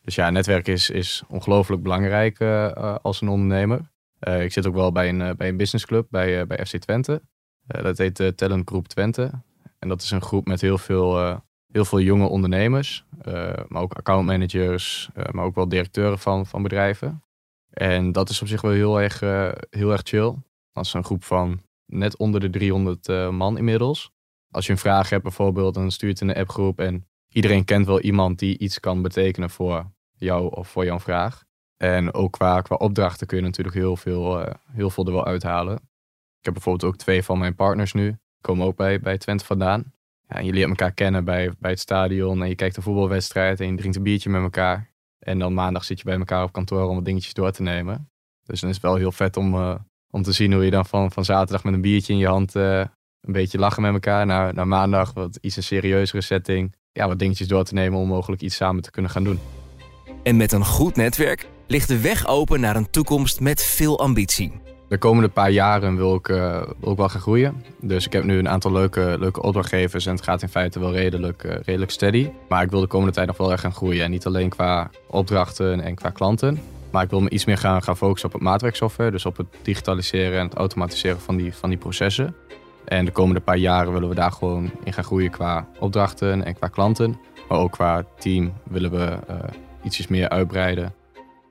Dus 0.00 0.14
ja, 0.14 0.30
netwerk 0.30 0.68
is, 0.68 0.90
is 0.90 1.22
ongelooflijk 1.28 1.82
belangrijk 1.82 2.40
uh, 2.40 2.96
als 3.02 3.20
een 3.20 3.28
ondernemer. 3.28 3.90
Ik 4.20 4.52
zit 4.52 4.66
ook 4.66 4.74
wel 4.74 4.92
bij 4.92 5.08
een, 5.08 5.36
bij 5.36 5.48
een 5.48 5.56
businessclub 5.56 6.06
bij, 6.10 6.46
bij 6.46 6.66
FC 6.66 6.76
Twente. 6.76 7.22
dat 7.66 7.98
heet 7.98 8.32
Talent 8.36 8.68
Group 8.68 8.86
Twente. 8.86 9.30
En 9.78 9.88
dat 9.88 10.02
is 10.02 10.10
een 10.10 10.22
groep 10.22 10.46
met 10.46 10.60
heel 10.60 10.78
veel 10.78 11.42
heel 11.74 11.84
veel 11.84 12.00
jonge 12.00 12.26
ondernemers, 12.26 13.04
uh, 13.28 13.52
maar 13.68 13.82
ook 13.82 13.92
accountmanagers, 13.92 15.10
uh, 15.16 15.24
maar 15.30 15.44
ook 15.44 15.54
wel 15.54 15.68
directeuren 15.68 16.18
van, 16.18 16.46
van 16.46 16.62
bedrijven. 16.62 17.22
En 17.70 18.12
dat 18.12 18.28
is 18.28 18.40
op 18.42 18.48
zich 18.48 18.60
wel 18.60 18.72
heel 18.72 19.00
erg, 19.00 19.22
uh, 19.22 19.52
heel 19.70 19.92
erg 19.92 20.00
chill. 20.04 20.34
Dat 20.72 20.84
is 20.84 20.92
een 20.92 21.04
groep 21.04 21.24
van 21.24 21.62
net 21.86 22.16
onder 22.16 22.40
de 22.40 22.50
300 22.50 23.08
man 23.30 23.58
inmiddels. 23.58 24.10
Als 24.50 24.66
je 24.66 24.72
een 24.72 24.78
vraag 24.78 25.10
hebt 25.10 25.22
bijvoorbeeld, 25.22 25.74
dan 25.74 25.90
stuur 25.90 26.08
je 26.08 26.14
het 26.14 26.22
in 26.22 26.28
de 26.28 26.40
appgroep 26.40 26.78
en 26.78 27.06
iedereen 27.28 27.64
kent 27.64 27.86
wel 27.86 28.00
iemand 28.00 28.38
die 28.38 28.58
iets 28.58 28.80
kan 28.80 29.02
betekenen 29.02 29.50
voor 29.50 29.92
jou 30.16 30.54
of 30.54 30.68
voor 30.68 30.84
jouw 30.84 31.00
vraag. 31.00 31.44
En 31.76 32.14
ook 32.14 32.32
qua, 32.32 32.60
qua 32.60 32.76
opdrachten 32.76 33.26
kun 33.26 33.36
je 33.36 33.44
natuurlijk 33.44 33.76
heel 33.76 33.96
veel, 33.96 34.48
heel 34.72 34.90
veel 34.90 35.06
er 35.06 35.12
wel 35.12 35.26
uithalen. 35.26 35.74
Ik 36.38 36.44
heb 36.44 36.52
bijvoorbeeld 36.52 36.92
ook 36.92 36.98
twee 36.98 37.22
van 37.22 37.38
mijn 37.38 37.54
partners 37.54 37.92
nu, 37.92 38.16
komen 38.40 38.66
ook 38.66 38.76
bij, 38.76 39.00
bij 39.00 39.18
Twente 39.18 39.44
vandaan 39.44 39.92
ja, 40.28 40.38
je 40.38 40.52
leert 40.52 40.68
elkaar 40.68 40.92
kennen 40.92 41.24
bij, 41.24 41.52
bij 41.58 41.70
het 41.70 41.80
stadion 41.80 42.42
en 42.42 42.48
je 42.48 42.54
kijkt 42.54 42.76
een 42.76 42.82
voetbalwedstrijd 42.82 43.60
en 43.60 43.70
je 43.70 43.76
drinkt 43.76 43.96
een 43.96 44.02
biertje 44.02 44.30
met 44.30 44.42
elkaar. 44.42 44.92
En 45.18 45.38
dan 45.38 45.54
maandag 45.54 45.84
zit 45.84 45.98
je 45.98 46.04
bij 46.04 46.18
elkaar 46.18 46.42
op 46.42 46.52
kantoor 46.52 46.88
om 46.88 46.94
wat 46.94 47.04
dingetjes 47.04 47.34
door 47.34 47.50
te 47.50 47.62
nemen. 47.62 48.10
Dus 48.44 48.60
dan 48.60 48.68
is 48.68 48.74
het 48.74 48.84
wel 48.84 48.96
heel 48.96 49.12
vet 49.12 49.36
om, 49.36 49.54
uh, 49.54 49.74
om 50.10 50.22
te 50.22 50.32
zien 50.32 50.52
hoe 50.52 50.64
je 50.64 50.70
dan 50.70 50.86
van, 50.86 51.12
van 51.12 51.24
zaterdag 51.24 51.64
met 51.64 51.74
een 51.74 51.80
biertje 51.80 52.12
in 52.12 52.18
je 52.18 52.26
hand 52.26 52.56
uh, 52.56 52.78
een 53.20 53.32
beetje 53.32 53.58
lachen 53.58 53.82
met 53.82 53.92
elkaar. 53.92 54.26
Naar, 54.26 54.54
naar 54.54 54.68
maandag 54.68 55.12
wat 55.12 55.38
iets 55.40 55.56
een 55.56 55.62
serieuzere 55.62 56.20
setting. 56.20 56.74
Ja, 56.92 57.08
wat 57.08 57.18
dingetjes 57.18 57.48
door 57.48 57.64
te 57.64 57.74
nemen 57.74 57.98
om 57.98 58.08
mogelijk 58.08 58.42
iets 58.42 58.56
samen 58.56 58.82
te 58.82 58.90
kunnen 58.90 59.10
gaan 59.10 59.24
doen. 59.24 59.38
En 60.22 60.36
met 60.36 60.52
een 60.52 60.64
goed 60.64 60.96
netwerk 60.96 61.48
ligt 61.66 61.88
de 61.88 62.00
weg 62.00 62.26
open 62.26 62.60
naar 62.60 62.76
een 62.76 62.90
toekomst 62.90 63.40
met 63.40 63.62
veel 63.62 63.98
ambitie 63.98 64.63
de 64.94 65.00
komende 65.00 65.28
paar 65.28 65.50
jaren 65.50 65.96
wil 65.96 66.14
ik, 66.14 66.26
wil 66.80 66.90
ik 66.92 66.96
wel 66.96 67.08
gaan 67.08 67.20
groeien. 67.20 67.64
Dus 67.80 68.06
ik 68.06 68.12
heb 68.12 68.24
nu 68.24 68.38
een 68.38 68.48
aantal 68.48 68.72
leuke, 68.72 69.16
leuke 69.18 69.42
opdrachtgevers 69.42 70.06
en 70.06 70.14
het 70.14 70.24
gaat 70.24 70.42
in 70.42 70.48
feite 70.48 70.80
wel 70.80 70.92
redelijk, 70.92 71.44
uh, 71.44 71.52
redelijk 71.64 71.90
steady. 71.90 72.30
Maar 72.48 72.62
ik 72.62 72.70
wil 72.70 72.80
de 72.80 72.86
komende 72.86 73.12
tijd 73.12 73.26
nog 73.26 73.36
wel 73.36 73.52
echt 73.52 73.60
gaan 73.60 73.72
groeien. 73.72 74.04
En 74.04 74.10
niet 74.10 74.26
alleen 74.26 74.48
qua 74.48 74.90
opdrachten 75.06 75.80
en 75.80 75.94
qua 75.94 76.10
klanten. 76.10 76.60
Maar 76.90 77.02
ik 77.02 77.10
wil 77.10 77.20
me 77.20 77.30
iets 77.30 77.44
meer 77.44 77.58
gaan, 77.58 77.82
gaan 77.82 77.96
focussen 77.96 78.28
op 78.28 78.34
het 78.34 78.42
maatwerksoftware. 78.42 79.10
Dus 79.10 79.26
op 79.26 79.36
het 79.36 79.46
digitaliseren 79.62 80.38
en 80.38 80.44
het 80.44 80.54
automatiseren 80.54 81.20
van 81.20 81.36
die, 81.36 81.54
van 81.54 81.68
die 81.68 81.78
processen. 81.78 82.34
En 82.84 83.04
de 83.04 83.12
komende 83.12 83.40
paar 83.40 83.56
jaren 83.56 83.92
willen 83.92 84.08
we 84.08 84.14
daar 84.14 84.32
gewoon 84.32 84.70
in 84.84 84.92
gaan 84.92 85.04
groeien 85.04 85.30
qua 85.30 85.66
opdrachten 85.78 86.44
en 86.44 86.54
qua 86.54 86.68
klanten. 86.68 87.18
Maar 87.48 87.58
ook 87.58 87.72
qua 87.72 88.04
team 88.18 88.52
willen 88.62 88.90
we 88.90 89.18
uh, 89.30 89.36
ietsjes 89.82 90.06
meer 90.06 90.28
uitbreiden. 90.28 90.94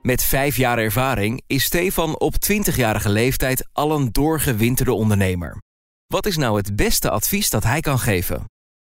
Met 0.06 0.22
vijf 0.22 0.56
jaar 0.56 0.78
ervaring 0.78 1.42
is 1.46 1.64
Stefan 1.64 2.18
op 2.18 2.34
20-jarige 2.34 3.08
leeftijd 3.08 3.68
al 3.72 3.96
een 3.96 4.12
doorgewinterde 4.12 4.92
ondernemer. 4.92 5.62
Wat 6.06 6.26
is 6.26 6.36
nou 6.36 6.56
het 6.56 6.76
beste 6.76 7.10
advies 7.10 7.50
dat 7.50 7.64
hij 7.64 7.80
kan 7.80 7.98
geven? 7.98 8.44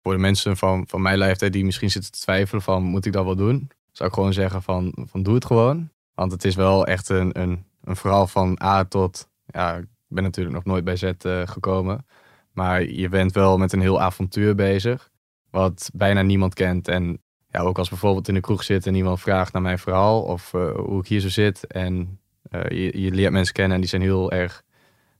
Voor 0.02 0.12
de 0.12 0.18
mensen 0.18 0.56
van, 0.56 0.84
van 0.88 1.02
mijn 1.02 1.18
leeftijd 1.18 1.52
die 1.52 1.64
misschien 1.64 1.90
zitten 1.90 2.12
te 2.12 2.20
twijfelen 2.20 2.62
van 2.62 2.82
moet 2.82 3.06
ik 3.06 3.12
dat 3.12 3.24
wel 3.24 3.36
doen? 3.36 3.70
Zou 3.92 4.08
ik 4.08 4.14
gewoon 4.14 4.32
zeggen 4.32 4.62
van, 4.62 4.94
van 5.10 5.22
doe 5.22 5.34
het 5.34 5.44
gewoon. 5.44 5.90
Want 6.14 6.32
het 6.32 6.44
is 6.44 6.54
wel 6.54 6.86
echt 6.86 7.08
een, 7.08 7.40
een, 7.40 7.64
een 7.84 7.96
verhaal 7.96 8.26
van 8.26 8.58
A 8.62 8.84
tot... 8.84 9.28
Ja, 9.46 9.76
ik 9.76 9.86
ben 10.08 10.22
natuurlijk 10.22 10.54
nog 10.54 10.64
nooit 10.64 10.84
bij 10.84 10.96
Z 10.96 11.02
uh, 11.02 11.42
gekomen. 11.44 12.06
Maar 12.52 12.84
je 12.84 13.08
bent 13.08 13.32
wel 13.32 13.58
met 13.58 13.72
een 13.72 13.80
heel 13.80 14.00
avontuur 14.00 14.54
bezig. 14.54 15.10
Wat 15.50 15.90
bijna 15.94 16.22
niemand 16.22 16.54
kent. 16.54 16.88
En 16.88 17.22
ja, 17.56 17.62
ook 17.62 17.78
als 17.78 17.88
bijvoorbeeld 17.88 18.28
in 18.28 18.34
de 18.34 18.40
kroeg 18.40 18.64
zit 18.64 18.86
en 18.86 18.94
iemand 18.94 19.20
vraagt 19.20 19.52
naar 19.52 19.62
mijn 19.62 19.78
verhaal 19.78 20.22
of 20.22 20.52
uh, 20.52 20.74
hoe 20.74 21.00
ik 21.00 21.06
hier 21.06 21.20
zo 21.20 21.28
zit. 21.28 21.66
En 21.66 22.20
uh, 22.50 22.68
je, 22.68 23.00
je, 23.00 23.10
leert 23.10 23.32
mensen 23.32 23.54
kennen 23.54 23.74
en 23.74 23.80
die 23.80 23.90
zijn 23.90 24.02
heel 24.02 24.32
erg 24.32 24.62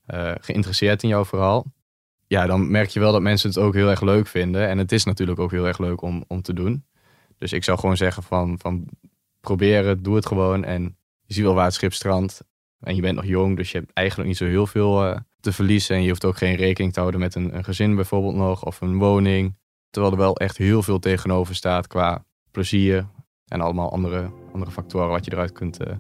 uh, 0.07 0.33
geïnteresseerd 0.41 1.03
in 1.03 1.09
jouw 1.09 1.25
verhaal. 1.25 1.65
Ja, 2.27 2.47
dan 2.47 2.71
merk 2.71 2.89
je 2.89 3.01
wel 3.01 3.13
dat 3.13 3.23
mensen 3.23 3.49
het 3.49 3.59
ook 3.59 3.75
heel 3.75 3.91
erg 3.91 4.01
leuk 4.01 4.27
vinden. 4.27 4.69
En 4.69 4.79
het 4.79 4.93
is 4.93 5.05
natuurlijk 5.05 5.39
ook 5.39 5.51
heel 5.51 5.67
erg 5.67 5.79
leuk 5.79 6.03
om, 6.03 6.25
om 6.27 6.43
te 6.43 6.53
doen. 6.53 6.85
Dus 7.39 7.53
ik 7.53 7.65
zou 7.65 7.79
gewoon 7.79 7.97
zeggen 7.97 8.23
van, 8.23 8.59
van 8.59 8.89
proberen, 9.41 10.03
doe 10.03 10.15
het 10.15 10.27
gewoon. 10.27 10.65
En 10.65 10.83
je 11.23 11.35
ziet 11.35 11.45
wel 11.45 11.55
waar 11.55 11.65
het 11.65 11.75
schip 11.75 11.93
strandt. 11.93 12.45
En 12.81 12.95
je 12.95 13.01
bent 13.01 13.17
nog 13.17 13.25
jong, 13.25 13.57
dus 13.57 13.73
je 13.73 13.79
hebt 13.79 13.93
eigenlijk 13.93 14.29
niet 14.29 14.39
zo 14.39 14.45
heel 14.45 14.67
veel 14.67 15.21
te 15.41 15.53
verliezen. 15.53 15.97
En 15.97 16.03
je 16.03 16.09
hoeft 16.09 16.25
ook 16.25 16.37
geen 16.37 16.57
rekening 16.57 16.93
te 16.93 17.01
houden 17.01 17.21
met 17.21 17.35
een, 17.35 17.57
een 17.57 17.65
gezin 17.65 17.95
bijvoorbeeld 17.95 18.35
nog 18.35 18.65
of 18.65 18.81
een 18.81 18.99
woning. 18.99 19.55
Terwijl 19.97 20.17
er 20.17 20.23
wel 20.23 20.37
echt 20.37 20.57
heel 20.57 20.83
veel 20.83 20.99
tegenover 20.99 21.55
staat 21.55 21.87
qua 21.87 22.25
plezier 22.51 23.07
en 23.49 23.61
allemaal 23.61 23.93
andere, 23.93 24.31
andere 24.53 24.71
factoren 24.71 25.09
wat 25.09 25.25
je 25.25 25.33
eruit 25.33 25.53
kunt, 25.53 25.81
uh, 25.81 25.93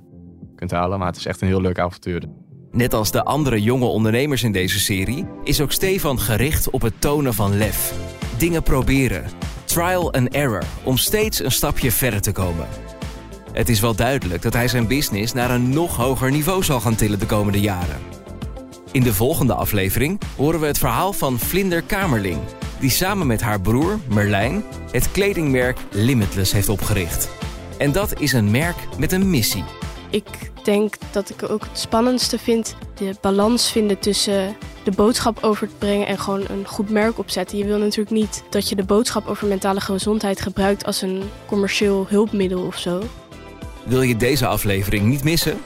kunt 0.56 0.70
halen. 0.70 0.98
Maar 0.98 1.08
het 1.08 1.16
is 1.16 1.26
echt 1.26 1.40
een 1.40 1.48
heel 1.48 1.60
leuk 1.60 1.78
avontuur. 1.78 2.22
Net 2.70 2.94
als 2.94 3.10
de 3.10 3.24
andere 3.24 3.62
jonge 3.62 3.84
ondernemers 3.84 4.42
in 4.42 4.52
deze 4.52 4.78
serie 4.78 5.26
is 5.44 5.60
ook 5.60 5.72
Stefan 5.72 6.18
gericht 6.18 6.70
op 6.70 6.82
het 6.82 7.00
tonen 7.00 7.34
van 7.34 7.56
lef. 7.56 7.94
Dingen 8.38 8.62
proberen. 8.62 9.24
Trial 9.64 10.12
and 10.12 10.28
error 10.28 10.62
om 10.84 10.96
steeds 10.96 11.44
een 11.44 11.52
stapje 11.52 11.92
verder 11.92 12.20
te 12.20 12.32
komen. 12.32 12.66
Het 13.52 13.68
is 13.68 13.80
wel 13.80 13.94
duidelijk 13.94 14.42
dat 14.42 14.52
hij 14.52 14.68
zijn 14.68 14.86
business 14.86 15.32
naar 15.32 15.50
een 15.50 15.68
nog 15.68 15.96
hoger 15.96 16.30
niveau 16.30 16.62
zal 16.62 16.80
gaan 16.80 16.96
tillen 16.96 17.18
de 17.18 17.26
komende 17.26 17.60
jaren. 17.60 18.00
In 18.92 19.02
de 19.02 19.14
volgende 19.14 19.54
aflevering 19.54 20.20
horen 20.36 20.60
we 20.60 20.66
het 20.66 20.78
verhaal 20.78 21.12
van 21.12 21.38
Vlinder 21.38 21.82
Kamerling, 21.82 22.38
die 22.80 22.90
samen 22.90 23.26
met 23.26 23.40
haar 23.40 23.60
broer 23.60 23.98
Merlijn 24.08 24.64
het 24.90 25.10
kledingmerk 25.10 25.78
Limitless 25.90 26.52
heeft 26.52 26.68
opgericht. 26.68 27.28
En 27.78 27.92
dat 27.92 28.20
is 28.20 28.32
een 28.32 28.50
merk 28.50 28.76
met 28.98 29.12
een 29.12 29.30
missie. 29.30 29.64
Ik 30.10 30.50
denk 30.64 30.94
dat 31.10 31.30
ik 31.30 31.50
ook 31.50 31.64
het 31.64 31.78
spannendste 31.78 32.38
vind 32.38 32.76
de 32.94 33.14
balans 33.20 33.72
vinden 33.72 33.98
tussen 33.98 34.56
de 34.84 34.90
boodschap 34.90 35.38
over 35.42 35.68
te 35.68 35.74
brengen 35.78 36.06
en 36.06 36.18
gewoon 36.18 36.44
een 36.48 36.66
goed 36.66 36.90
merk 36.90 37.18
opzetten. 37.18 37.58
Je 37.58 37.64
wil 37.64 37.78
natuurlijk 37.78 38.16
niet 38.16 38.42
dat 38.50 38.68
je 38.68 38.76
de 38.76 38.84
boodschap 38.84 39.26
over 39.26 39.46
mentale 39.46 39.80
gezondheid 39.80 40.40
gebruikt 40.40 40.84
als 40.84 41.02
een 41.02 41.22
commercieel 41.46 42.06
hulpmiddel 42.08 42.62
of 42.62 42.78
zo. 42.78 43.02
Wil 43.84 44.02
je 44.02 44.16
deze 44.16 44.46
aflevering 44.46 45.06
niet 45.06 45.24
missen? 45.24 45.58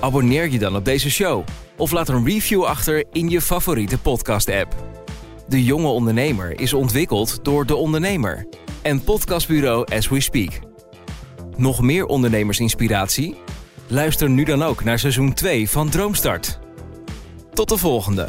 Abonneer 0.00 0.50
je 0.50 0.58
dan 0.58 0.76
op 0.76 0.84
deze 0.84 1.10
show 1.10 1.44
of 1.76 1.92
laat 1.92 2.08
een 2.08 2.24
review 2.24 2.64
achter 2.64 3.04
in 3.12 3.28
je 3.28 3.40
favoriete 3.40 3.98
podcast-app. 3.98 4.91
De 5.48 5.64
Jonge 5.64 5.88
Ondernemer 5.88 6.60
is 6.60 6.72
ontwikkeld 6.72 7.38
door 7.44 7.66
De 7.66 7.74
Ondernemer 7.76 8.46
en 8.82 9.04
podcastbureau 9.04 9.86
As 9.94 10.08
We 10.08 10.20
Speak. 10.20 10.60
Nog 11.56 11.80
meer 11.80 12.06
ondernemersinspiratie? 12.06 13.36
Luister 13.86 14.30
nu 14.30 14.44
dan 14.44 14.62
ook 14.62 14.84
naar 14.84 14.98
seizoen 14.98 15.32
2 15.34 15.70
van 15.70 15.88
Droomstart. 15.88 16.58
Tot 17.52 17.68
de 17.68 17.76
volgende. 17.76 18.28